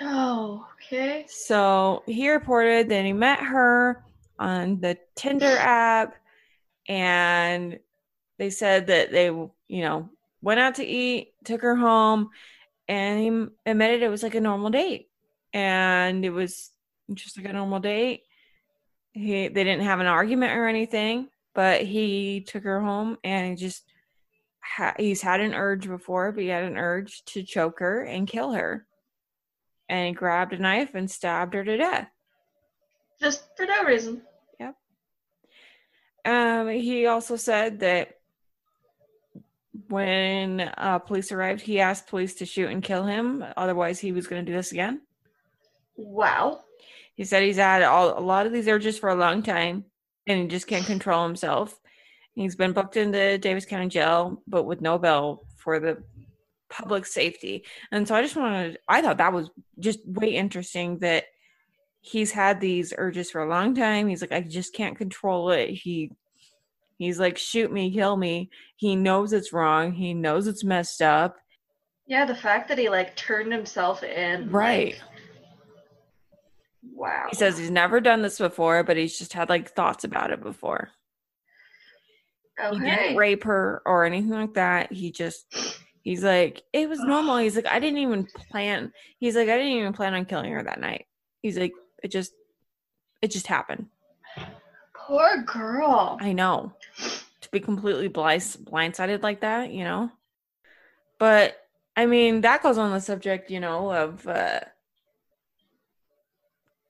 Oh, 0.01 0.66
okay. 0.74 1.27
So 1.29 2.03
he 2.07 2.29
reported 2.31 2.88
that 2.88 3.05
he 3.05 3.12
met 3.12 3.38
her 3.38 4.05
on 4.38 4.81
the 4.81 4.98
Tinder 5.14 5.57
app, 5.59 6.16
and 6.88 7.79
they 8.38 8.51
said 8.51 8.88
that 8.88 9.12
they, 9.12 9.27
you 9.27 9.51
know, 9.68 10.11
went 10.42 10.61
out 10.61 10.77
to 10.77 10.85
eat, 10.85 11.35
took 11.44 11.62
her 11.62 11.77
home, 11.77 12.31
and 12.88 13.20
he 13.20 13.70
admitted 13.70 14.03
it 14.03 14.09
was 14.09 14.24
like 14.24 14.35
a 14.35 14.40
normal 14.40 14.70
date, 14.70 15.09
and 15.53 16.24
it 16.24 16.31
was 16.31 16.70
just 17.14 17.38
like 17.38 17.46
a 17.46 17.53
normal 17.53 17.79
date. 17.79 18.22
He 19.12 19.46
they 19.46 19.62
didn't 19.64 19.85
have 19.85 20.01
an 20.01 20.07
argument 20.07 20.53
or 20.57 20.66
anything, 20.66 21.29
but 21.55 21.83
he 21.83 22.40
took 22.40 22.64
her 22.64 22.81
home 22.81 23.18
and 23.22 23.51
he 23.51 23.55
just 23.55 23.85
ha- 24.76 24.94
he's 24.98 25.22
had 25.22 25.40
an 25.40 25.54
urge 25.54 25.88
before, 25.88 26.33
but 26.33 26.42
he 26.42 26.48
had 26.48 26.64
an 26.64 26.76
urge 26.76 27.24
to 27.26 27.42
choke 27.42 27.81
her 27.81 28.02
and 28.02 28.28
kill 28.28 28.52
her 28.52 28.87
and 29.88 30.09
he 30.09 30.12
grabbed 30.12 30.52
a 30.52 30.59
knife 30.59 30.94
and 30.94 31.11
stabbed 31.11 31.54
her 31.54 31.64
to 31.64 31.76
death. 31.76 32.09
Just 33.20 33.44
for 33.57 33.66
no 33.66 33.85
reason. 33.85 34.22
Um, 36.24 36.68
he 36.68 37.07
also 37.07 37.37
said 37.37 37.81
that 37.81 38.18
when 39.88 40.61
uh, 40.76 40.98
police 40.98 41.33
arrived, 41.33 41.62
he 41.62 41.81
asked 41.81 42.09
police 42.09 42.35
to 42.37 42.46
shoot 42.46 42.70
and 42.70 42.83
kill 42.83 43.04
him. 43.04 43.42
Otherwise, 43.57 43.98
he 43.98 44.12
was 44.12 44.26
going 44.26 44.44
to 44.44 44.50
do 44.50 44.57
this 44.57 44.72
again. 44.72 45.00
Wow. 45.96 46.64
He 47.14 47.24
said 47.24 47.42
he's 47.42 47.57
had 47.57 47.83
all, 47.83 48.18
a 48.18 48.20
lot 48.20 48.46
of 48.46 48.52
these 48.52 48.68
urges 48.68 48.98
for 48.98 49.09
a 49.09 49.14
long 49.14 49.42
time 49.42 49.87
and 50.26 50.42
he 50.42 50.46
just 50.46 50.66
can't 50.66 50.87
control 50.87 51.26
himself. 51.26 51.81
He's 52.38 52.55
been 52.55 52.72
booked 52.72 52.96
into 52.96 53.37
Davis 53.37 53.64
County 53.64 53.88
Jail, 53.88 54.40
but 54.46 54.62
with 54.62 54.81
no 54.81 54.96
bail 54.96 55.44
for 55.57 55.81
the 55.81 56.05
public 56.70 57.05
safety. 57.05 57.64
And 57.90 58.07
so 58.07 58.14
I 58.14 58.22
just 58.22 58.37
wanted, 58.37 58.79
I 58.88 59.03
thought 59.03 59.16
that 59.16 59.33
was 59.33 59.51
just 59.81 59.98
way 60.07 60.37
interesting 60.37 61.01
that 61.01 61.24
he's 62.01 62.31
had 62.31 62.61
these 62.61 62.94
urges 62.96 63.33
for 63.33 63.42
a 63.42 63.48
long 63.48 63.74
time. 63.74 64.07
He's 64.07 64.20
like, 64.20 64.31
I 64.31 64.42
just 64.42 64.72
can't 64.72 64.96
control 64.96 65.51
it. 65.51 65.70
He, 65.70 66.12
he's 66.96 67.18
like, 67.18 67.38
shoot 67.38 67.72
me, 67.72 67.90
kill 67.90 68.16
me. 68.16 68.51
He 68.77 68.94
knows 68.94 69.33
it's 69.33 69.53
wrong. 69.53 69.90
He 69.90 70.14
knows 70.14 70.46
it's 70.46 70.62
messed 70.62 71.03
up. 71.03 71.38
Yeah, 72.07 72.24
the 72.24 72.37
fact 72.37 72.68
that 72.68 72.79
he 72.79 72.88
like 72.88 73.16
turned 73.16 73.53
himself 73.53 74.05
in. 74.05 74.48
Right. 74.48 74.92
like, 74.92 75.03
wow. 76.94 77.27
He 77.31 77.35
says 77.35 77.59
he's 77.59 77.68
never 77.68 78.01
done 78.01 78.22
this 78.22 78.38
before, 78.38 78.85
but 78.85 78.96
he's 78.96 79.18
just 79.18 79.33
had 79.33 79.48
like 79.48 79.70
thoughts 79.70 80.05
about 80.05 80.31
it 80.31 80.40
before. 80.40 80.90
He 82.73 82.79
didn't 82.81 83.16
rape 83.16 83.44
her 83.44 83.83
or 83.87 84.05
anything 84.05 84.31
like 84.31 84.55
that. 84.55 84.92
He 84.92 85.11
just 85.11 85.47
he's 86.03 86.25
like, 86.25 86.62
it 86.73 86.88
was 86.88 87.01
normal. 87.01 87.37
He's 87.37 87.57
like, 87.57 87.66
I 87.66 87.79
didn't 87.79 87.99
even 87.99 88.27
plan. 88.51 88.92
He's 89.18 89.37
like, 89.37 89.49
I 89.49 89.57
didn't 89.57 89.73
even 89.73 89.92
plan 89.92 90.14
on 90.14 90.25
killing 90.25 90.53
her 90.53 90.62
that 90.62 90.81
night. 90.81 91.07
He's 91.42 91.59
like, 91.59 91.73
it 92.03 92.11
just 92.11 92.33
it 93.23 93.31
just 93.31 93.47
happened. 93.47 93.87
Poor 94.94 95.42
girl. 95.42 96.18
I 96.21 96.33
know. 96.33 96.73
To 97.40 97.51
be 97.51 97.61
completely 97.61 98.09
blind 98.09 98.42
blindsided 98.42 99.23
like 99.23 99.40
that, 99.40 99.71
you 99.71 99.85
know. 99.85 100.11
But 101.18 101.57
I 101.97 102.07
mean, 102.07 102.42
that 102.42 102.62
goes 102.62 102.79
on 102.79 102.92
the 102.92 103.01
subject, 103.01 103.51
you 103.51 103.61
know, 103.61 103.92
of 103.92 104.27
uh 104.27 104.61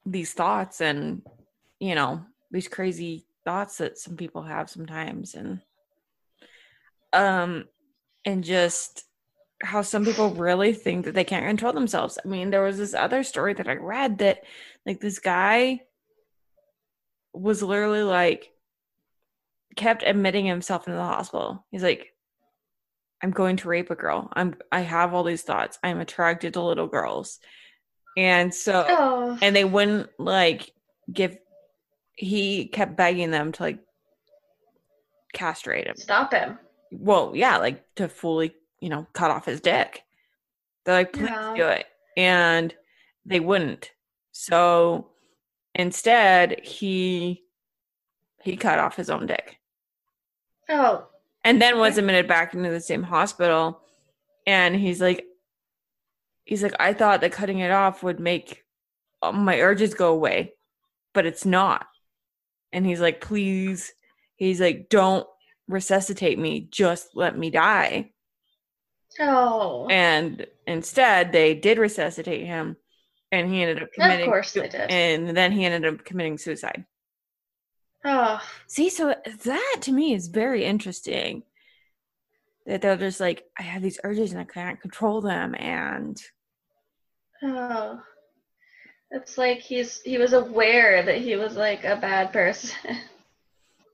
these 0.05 0.33
thoughts 0.33 0.81
and 0.81 1.23
you 1.79 1.95
know, 1.95 2.25
these 2.51 2.69
crazy 2.69 3.25
thoughts 3.49 3.79
that 3.79 3.97
some 3.99 4.15
people 4.17 4.43
have 4.43 4.69
sometimes 4.69 5.35
and 5.35 5.63
um 7.15 7.65
and 8.27 8.45
just 8.45 9.05
how 9.63 9.81
some 9.81 10.05
people 10.05 10.35
really 10.35 10.75
think 10.75 11.07
that 11.07 11.15
they 11.15 11.25
can't 11.25 11.47
control 11.47 11.73
themselves. 11.73 12.19
I 12.23 12.29
mean, 12.29 12.51
there 12.51 12.63
was 12.63 12.77
this 12.77 12.93
other 12.95 13.23
story 13.23 13.55
that 13.55 13.67
I 13.69 13.77
read 13.77 14.19
that 14.19 14.45
like 14.87 15.01
this 15.01 15.19
guy 15.19 15.81
was 17.33 17.63
literally 17.63 18.03
like 18.03 18.53
kept 19.77 20.03
admitting 20.07 20.45
himself 20.45 20.87
into 20.87 20.99
the 20.99 21.03
hospital. 21.05 21.65
He's 21.71 21.83
like 21.83 22.13
I'm 23.23 23.31
going 23.31 23.57
to 23.57 23.69
rape 23.69 23.91
a 23.91 23.97
girl. 23.97 24.29
I'm 24.35 24.57
I 24.71 24.81
have 24.81 25.15
all 25.15 25.25
these 25.25 25.43
thoughts. 25.43 25.79
I'm 25.83 26.01
attracted 26.01 26.53
to 26.53 26.63
little 26.63 26.87
girls. 26.87 27.41
And 28.17 28.55
so 28.55 28.85
Oh. 28.89 29.39
and 29.41 29.57
they 29.57 29.65
wouldn't 29.65 30.11
like 30.19 30.71
give 31.11 31.39
he 32.19 32.67
kept 32.67 32.97
begging 32.97 33.31
them 33.31 33.53
to 33.53 33.63
like 33.63 33.79
castrate 35.33 35.87
him. 35.87 35.97
Stop 35.97 36.33
him. 36.33 36.59
Well, 36.91 37.33
yeah, 37.35 37.59
like 37.59 37.85
to 37.97 38.09
fully, 38.09 38.55
you 38.81 38.89
know, 38.89 39.07
cut 39.13 39.31
off 39.31 39.45
his 39.47 39.61
dick. 39.61 40.03
They're 40.85 40.95
like, 40.97 41.13
please 41.13 41.29
Yeah. 41.31 41.55
do 41.57 41.67
it. 41.69 41.87
And 42.17 42.75
they 43.25 43.41
wouldn't. 43.41 43.93
So 44.33 45.11
instead 45.75 46.61
he 46.65 47.45
he 48.43 48.57
cut 48.57 48.79
off 48.79 48.97
his 48.97 49.11
own 49.11 49.27
dick. 49.27 49.59
Oh. 50.71 51.07
and 51.45 51.63
then 51.63 51.79
was 51.79 51.97
admitted 51.99 52.27
back 52.29 52.53
into 52.53 52.69
the 52.71 52.81
same 52.81 53.03
hospital 53.05 53.81
and 54.47 54.77
he's 54.77 55.01
like 55.01 55.25
he's 56.45 56.63
like 56.63 56.75
i 56.79 56.93
thought 56.93 57.23
that 57.23 57.33
cutting 57.33 57.61
it 57.61 57.71
off 57.71 58.03
would 58.03 58.21
make 58.21 58.65
uh, 59.23 59.33
my 59.33 59.59
urges 59.61 59.95
go 59.95 60.13
away 60.13 60.53
but 61.15 61.25
it's 61.25 61.47
not 61.47 61.87
and 62.73 62.85
he's 62.87 63.01
like 63.01 63.21
please 63.21 63.93
he's 64.37 64.61
like 64.61 64.89
don't 64.89 65.27
resuscitate 65.69 66.39
me 66.39 66.69
just 66.71 67.09
let 67.15 67.37
me 67.37 67.51
die 67.51 68.11
Oh. 69.21 69.89
and 69.91 70.47
instead 70.67 71.33
they 71.33 71.55
did 71.55 71.79
resuscitate 71.79 72.47
him 72.47 72.77
and 73.33 73.51
he 73.53 73.63
ended 73.63 73.83
up 73.83 73.93
committing 73.93 74.27
Of 74.27 74.31
course 74.33 74.53
they 74.53 74.69
did. 74.69 74.91
and 74.91 75.37
then 75.37 75.51
he 75.53 75.65
ended 75.65 75.93
up 75.93 76.05
committing 76.05 76.39
suicide 76.39 76.85
Oh. 78.05 78.41
See, 78.69 78.91
so 78.91 79.13
that 79.45 79.77
to 79.83 79.93
me 79.93 80.15
is 80.15 80.29
very 80.29 80.65
interesting. 80.65 81.43
That 82.65 82.81
they're 82.81 82.97
just 82.97 83.19
like, 83.19 83.43
I 83.59 83.63
have 83.65 83.83
these 83.83 83.99
urges 84.05 84.31
and 84.31 84.41
I 84.41 84.45
can't 84.45 84.81
control 84.81 85.21
them. 85.21 85.57
And 85.57 86.17
Oh. 87.43 88.01
It's 89.11 89.39
like 89.39 89.61
he's 89.61 90.03
he 90.03 90.19
was 90.19 90.33
aware 90.33 91.03
that 91.03 91.19
he 91.19 91.37
was 91.37 91.57
like 91.57 91.85
a 91.85 91.97
bad 91.97 92.33
person. 92.33 92.77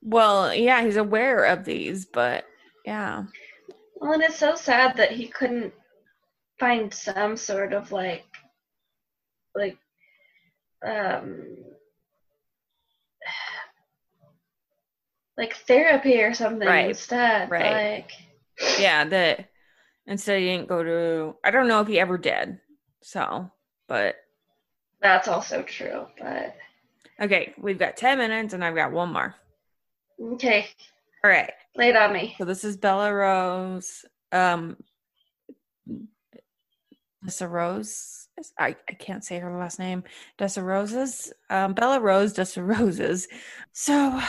well, 0.01 0.53
yeah, 0.53 0.83
he's 0.83 0.97
aware 0.97 1.45
of 1.45 1.65
these, 1.65 2.05
but 2.05 2.45
yeah. 2.85 3.23
well, 3.95 4.13
and 4.13 4.23
it's 4.23 4.37
so 4.37 4.55
sad 4.55 4.97
that 4.97 5.11
he 5.11 5.27
couldn't 5.27 5.73
find 6.59 6.93
some 6.93 7.37
sort 7.37 7.73
of 7.73 7.91
like 7.91 8.25
like 9.55 9.77
um 10.85 11.45
like 15.37 15.55
therapy 15.67 16.21
or 16.21 16.33
something 16.33 16.67
Right, 16.67 16.89
instead. 16.89 17.49
right. 17.49 17.61
Like 17.61 18.11
Yeah, 18.79 19.05
that 19.05 19.49
instead 20.07 20.39
he 20.39 20.45
didn't 20.45 20.69
go 20.69 20.83
to, 20.83 21.35
I 21.43 21.51
don't 21.51 21.67
know 21.67 21.81
if 21.81 21.87
he 21.87 21.99
ever 21.99 22.17
did. 22.17 22.59
So, 23.01 23.51
but 23.87 24.15
that's 25.05 25.27
also 25.27 25.61
true. 25.61 26.07
But 26.19 26.55
okay, 27.21 27.53
we've 27.57 27.77
got 27.77 27.95
10 27.95 28.17
minutes 28.17 28.53
and 28.53 28.63
I've 28.65 28.75
got 28.75 28.91
one 28.91 29.13
more. 29.13 29.35
okay, 30.33 30.67
All 31.23 31.29
right. 31.29 31.51
lay 31.75 31.89
it 31.89 31.95
on 31.95 32.11
me. 32.11 32.35
So 32.39 32.45
this 32.45 32.63
is 32.63 32.75
Bella 32.75 33.13
Rose. 33.13 34.03
Um, 34.31 34.77
Dessa 37.23 37.49
Rose. 37.49 38.27
I, 38.59 38.75
I 38.89 38.93
can't 38.93 39.23
say 39.23 39.39
her 39.39 39.57
last 39.57 39.79
name. 39.79 40.03
Dessa 40.39 40.63
Roses. 40.63 41.31
Um, 41.49 41.73
Bella 41.73 41.99
Rose 41.99 42.33
Dessa 42.33 42.65
Roses. 42.67 43.27
So 43.73 44.19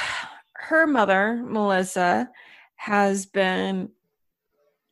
her 0.55 0.87
mother, 0.87 1.43
Melissa, 1.43 2.29
has 2.77 3.25
been 3.25 3.89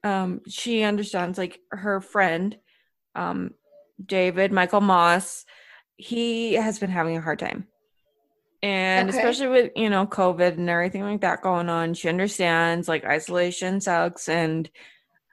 um 0.03 0.41
she 0.49 0.83
understands 0.83 1.39
like 1.39 1.61
her 1.71 2.01
friend 2.01 2.57
um 3.15 3.51
David 4.05 4.53
Michael 4.53 4.81
Moss, 4.81 5.45
he 5.97 6.55
has 6.55 6.79
been 6.79 6.91
having 6.91 7.17
a 7.17 7.21
hard 7.21 7.39
time. 7.39 7.69
And 8.63 9.11
Okay. 9.11 9.19
especially 9.19 9.49
with, 9.49 9.73
you 9.77 9.91
know, 9.91 10.07
COVID 10.07 10.57
and 10.57 10.71
everything 10.71 11.03
like 11.03 11.21
that 11.21 11.43
going 11.43 11.69
on, 11.69 11.95
she 11.95 12.09
understands 12.09 12.89
like 12.89 13.05
isolation 13.05 13.81
sucks 13.81 14.29
and 14.29 14.71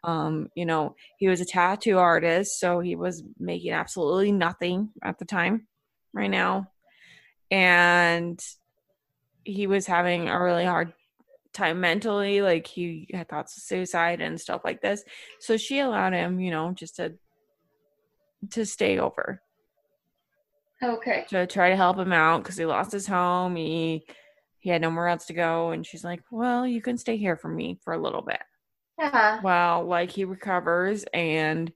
um, 0.04 0.50
you 0.56 0.66
know, 0.66 0.96
he 1.18 1.28
was 1.28 1.42
a 1.42 1.46
tattoo 1.46 2.00
artist, 2.00 2.60
so 2.60 2.80
he 2.80 2.96
was 2.96 3.24
making 3.38 3.72
absolutely 3.72 4.32
nothing 4.32 4.90
at 5.04 5.20
the 5.20 5.26
time 5.26 5.68
right 6.14 6.30
now. 6.30 6.72
And 7.52 8.40
he 9.44 9.68
was 9.68 9.86
having 9.86 10.28
a 10.28 10.42
really 10.42 10.66
hard 10.66 10.94
time 11.54 11.82
mentally, 11.82 12.42
like 12.42 12.66
he 12.66 13.08
had 13.14 13.30
thoughts 13.30 13.58
of 13.58 13.64
suicide 13.64 14.22
and 14.22 14.42
stuff 14.42 14.62
like 14.64 14.82
this. 14.82 15.04
So 15.40 15.58
she 15.58 15.80
allowed 15.80 16.14
him, 16.14 16.40
you 16.40 16.52
know, 16.52 16.72
just 16.72 16.96
to 16.96 17.14
to 18.52 18.66
stay 18.66 18.98
over 18.98 19.40
Okay. 20.84 21.26
to 21.30 21.46
try 21.48 21.70
to 21.70 21.76
help 21.76 21.98
him 21.98 22.12
out 22.12 22.44
because 22.44 22.58
he 22.58 22.66
lost 22.66 22.92
his 22.92 23.08
home. 23.08 23.56
He 23.56 24.06
he 24.60 24.70
had 24.70 24.82
nowhere 24.82 25.08
else 25.08 25.26
to 25.28 25.34
go, 25.34 25.72
and 25.72 25.86
she's 25.86 26.04
like, 26.04 26.22
"Well, 26.32 26.66
you 26.68 26.82
can 26.82 26.98
stay 26.98 27.18
here 27.18 27.36
for 27.36 27.48
me 27.50 27.80
for 27.84 27.94
a 27.94 28.02
little 28.02 28.22
bit." 28.22 28.42
Yeah. 29.00 29.42
Well, 29.42 29.86
like 29.86 30.12
he 30.12 30.26
recovers, 30.26 31.04
and 31.14 31.72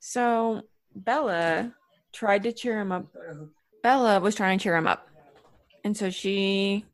so 0.00 0.62
Bella 0.94 1.74
tried 2.12 2.42
to 2.44 2.52
cheer 2.52 2.80
him 2.80 2.92
up. 2.92 3.06
Bella 3.82 4.20
was 4.20 4.34
trying 4.34 4.58
to 4.58 4.62
cheer 4.62 4.76
him 4.76 4.86
up, 4.86 5.06
and 5.84 5.96
so 5.96 6.10
she, 6.10 6.84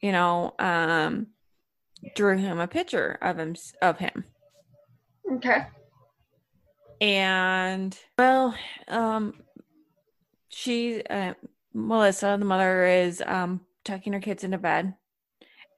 you 0.00 0.12
know, 0.12 0.54
um, 0.58 1.28
drew 2.14 2.36
him 2.36 2.60
a 2.60 2.66
picture 2.68 3.18
of 3.20 3.38
him 3.38 3.56
of 3.82 3.98
him. 3.98 4.24
Okay. 5.32 5.66
and 7.00 7.98
well 8.16 8.54
um 8.88 9.34
she 10.56 11.02
uh, 11.10 11.34
melissa 11.74 12.36
the 12.38 12.44
mother 12.46 12.86
is 12.86 13.22
um 13.26 13.60
tucking 13.84 14.14
her 14.14 14.20
kids 14.20 14.42
into 14.42 14.56
bed 14.56 14.94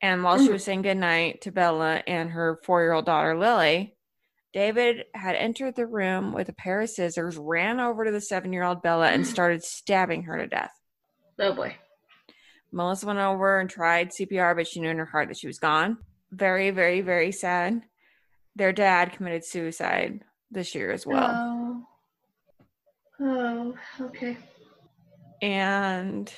and 0.01 0.23
while 0.23 0.39
she 0.39 0.53
was 0.53 0.63
saying 0.63 0.83
goodnight 0.83 1.41
to 1.43 1.51
bella 1.51 2.01
and 2.07 2.31
her 2.31 2.61
four-year-old 2.65 3.05
daughter 3.05 3.37
lily 3.37 3.97
david 4.53 5.05
had 5.15 5.35
entered 5.35 5.75
the 5.75 5.85
room 5.87 6.33
with 6.33 6.49
a 6.49 6.53
pair 6.53 6.81
of 6.81 6.89
scissors 6.89 7.37
ran 7.37 7.81
over 7.81 8.05
to 8.05 8.13
the 8.13 8.21
seven-year-old 8.21 8.81
bella 8.81 9.09
and 9.09 9.27
started 9.35 9.65
stabbing 9.65 10.23
her 10.23 10.39
to 10.39 10.47
death 10.47 10.71
Oh 11.41 11.53
boy. 11.55 11.75
melissa 12.71 13.07
went 13.07 13.19
over 13.19 13.59
and 13.59 13.69
tried 13.69 14.11
cpr 14.11 14.55
but 14.55 14.69
she 14.69 14.81
knew 14.81 14.91
in 14.91 14.99
her 14.99 15.05
heart 15.07 15.29
that 15.29 15.39
she 15.39 15.49
was 15.49 15.59
gone 15.59 15.99
very 16.31 16.71
very 16.71 17.01
very 17.01 17.33
sad 17.33 17.83
their 18.55 18.73
dad 18.73 19.13
committed 19.13 19.45
suicide 19.45 20.21
this 20.53 20.73
year 20.77 20.93
as 20.93 21.05
well 21.05 21.31
Oh. 21.37 21.85
Oh. 23.21 23.75
Okay. 24.01 24.37
And 25.43 26.33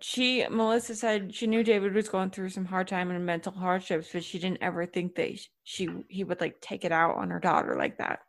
she 0.00 0.46
melissa 0.48 0.94
said 0.94 1.34
she 1.34 1.46
knew 1.46 1.62
david 1.64 1.92
was 1.92 2.08
going 2.08 2.30
through 2.30 2.48
some 2.48 2.64
hard 2.64 2.86
time 2.86 3.10
and 3.10 3.26
mental 3.26 3.52
hardships 3.52 4.08
but 4.12 4.22
she 4.22 4.38
didn't 4.38 4.62
ever 4.62 4.86
think 4.86 5.14
that 5.14 5.38
she 5.64 5.88
he 6.08 6.24
would 6.24 6.40
like 6.40 6.60
take 6.60 6.84
it 6.84 6.92
out 6.92 7.16
on 7.16 7.30
her 7.30 7.40
daughter 7.40 7.76
like 7.76 7.98
that 7.98 8.20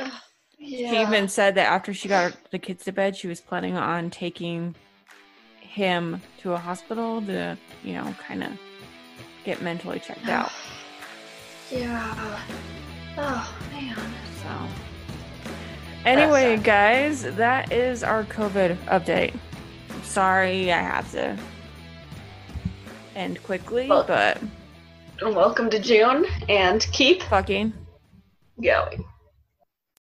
Ugh, 0.00 0.12
she 0.58 1.00
even 1.00 1.28
said 1.28 1.54
that 1.54 1.70
after 1.70 1.94
she 1.94 2.08
got 2.08 2.36
the 2.50 2.58
kids 2.58 2.84
to 2.84 2.92
bed 2.92 3.16
she 3.16 3.28
was 3.28 3.40
planning 3.40 3.76
on 3.76 4.10
taking 4.10 4.74
him 5.60 6.20
to 6.38 6.52
a 6.52 6.58
hospital 6.58 7.20
to 7.22 7.56
you 7.84 7.94
know 7.94 8.14
kind 8.26 8.42
of 8.42 8.52
get 9.44 9.62
mentally 9.62 10.00
checked 10.00 10.28
out 10.28 10.50
Yeah. 11.70 12.38
Oh 13.18 13.56
man. 13.72 13.96
so 14.40 14.85
anyway 16.06 16.56
guys 16.56 17.22
that 17.36 17.72
is 17.72 18.02
our 18.04 18.24
covid 18.24 18.76
update 18.86 19.34
I'm 19.90 20.02
sorry 20.04 20.72
i 20.72 20.78
have 20.78 21.10
to 21.12 21.36
end 23.14 23.42
quickly 23.42 23.88
Well- 23.88 24.04
but 24.06 24.38
Welcome 25.22 25.70
to 25.70 25.78
June, 25.78 26.26
and 26.50 26.86
keep 26.92 27.22
fucking 27.22 27.72
going. 28.62 29.02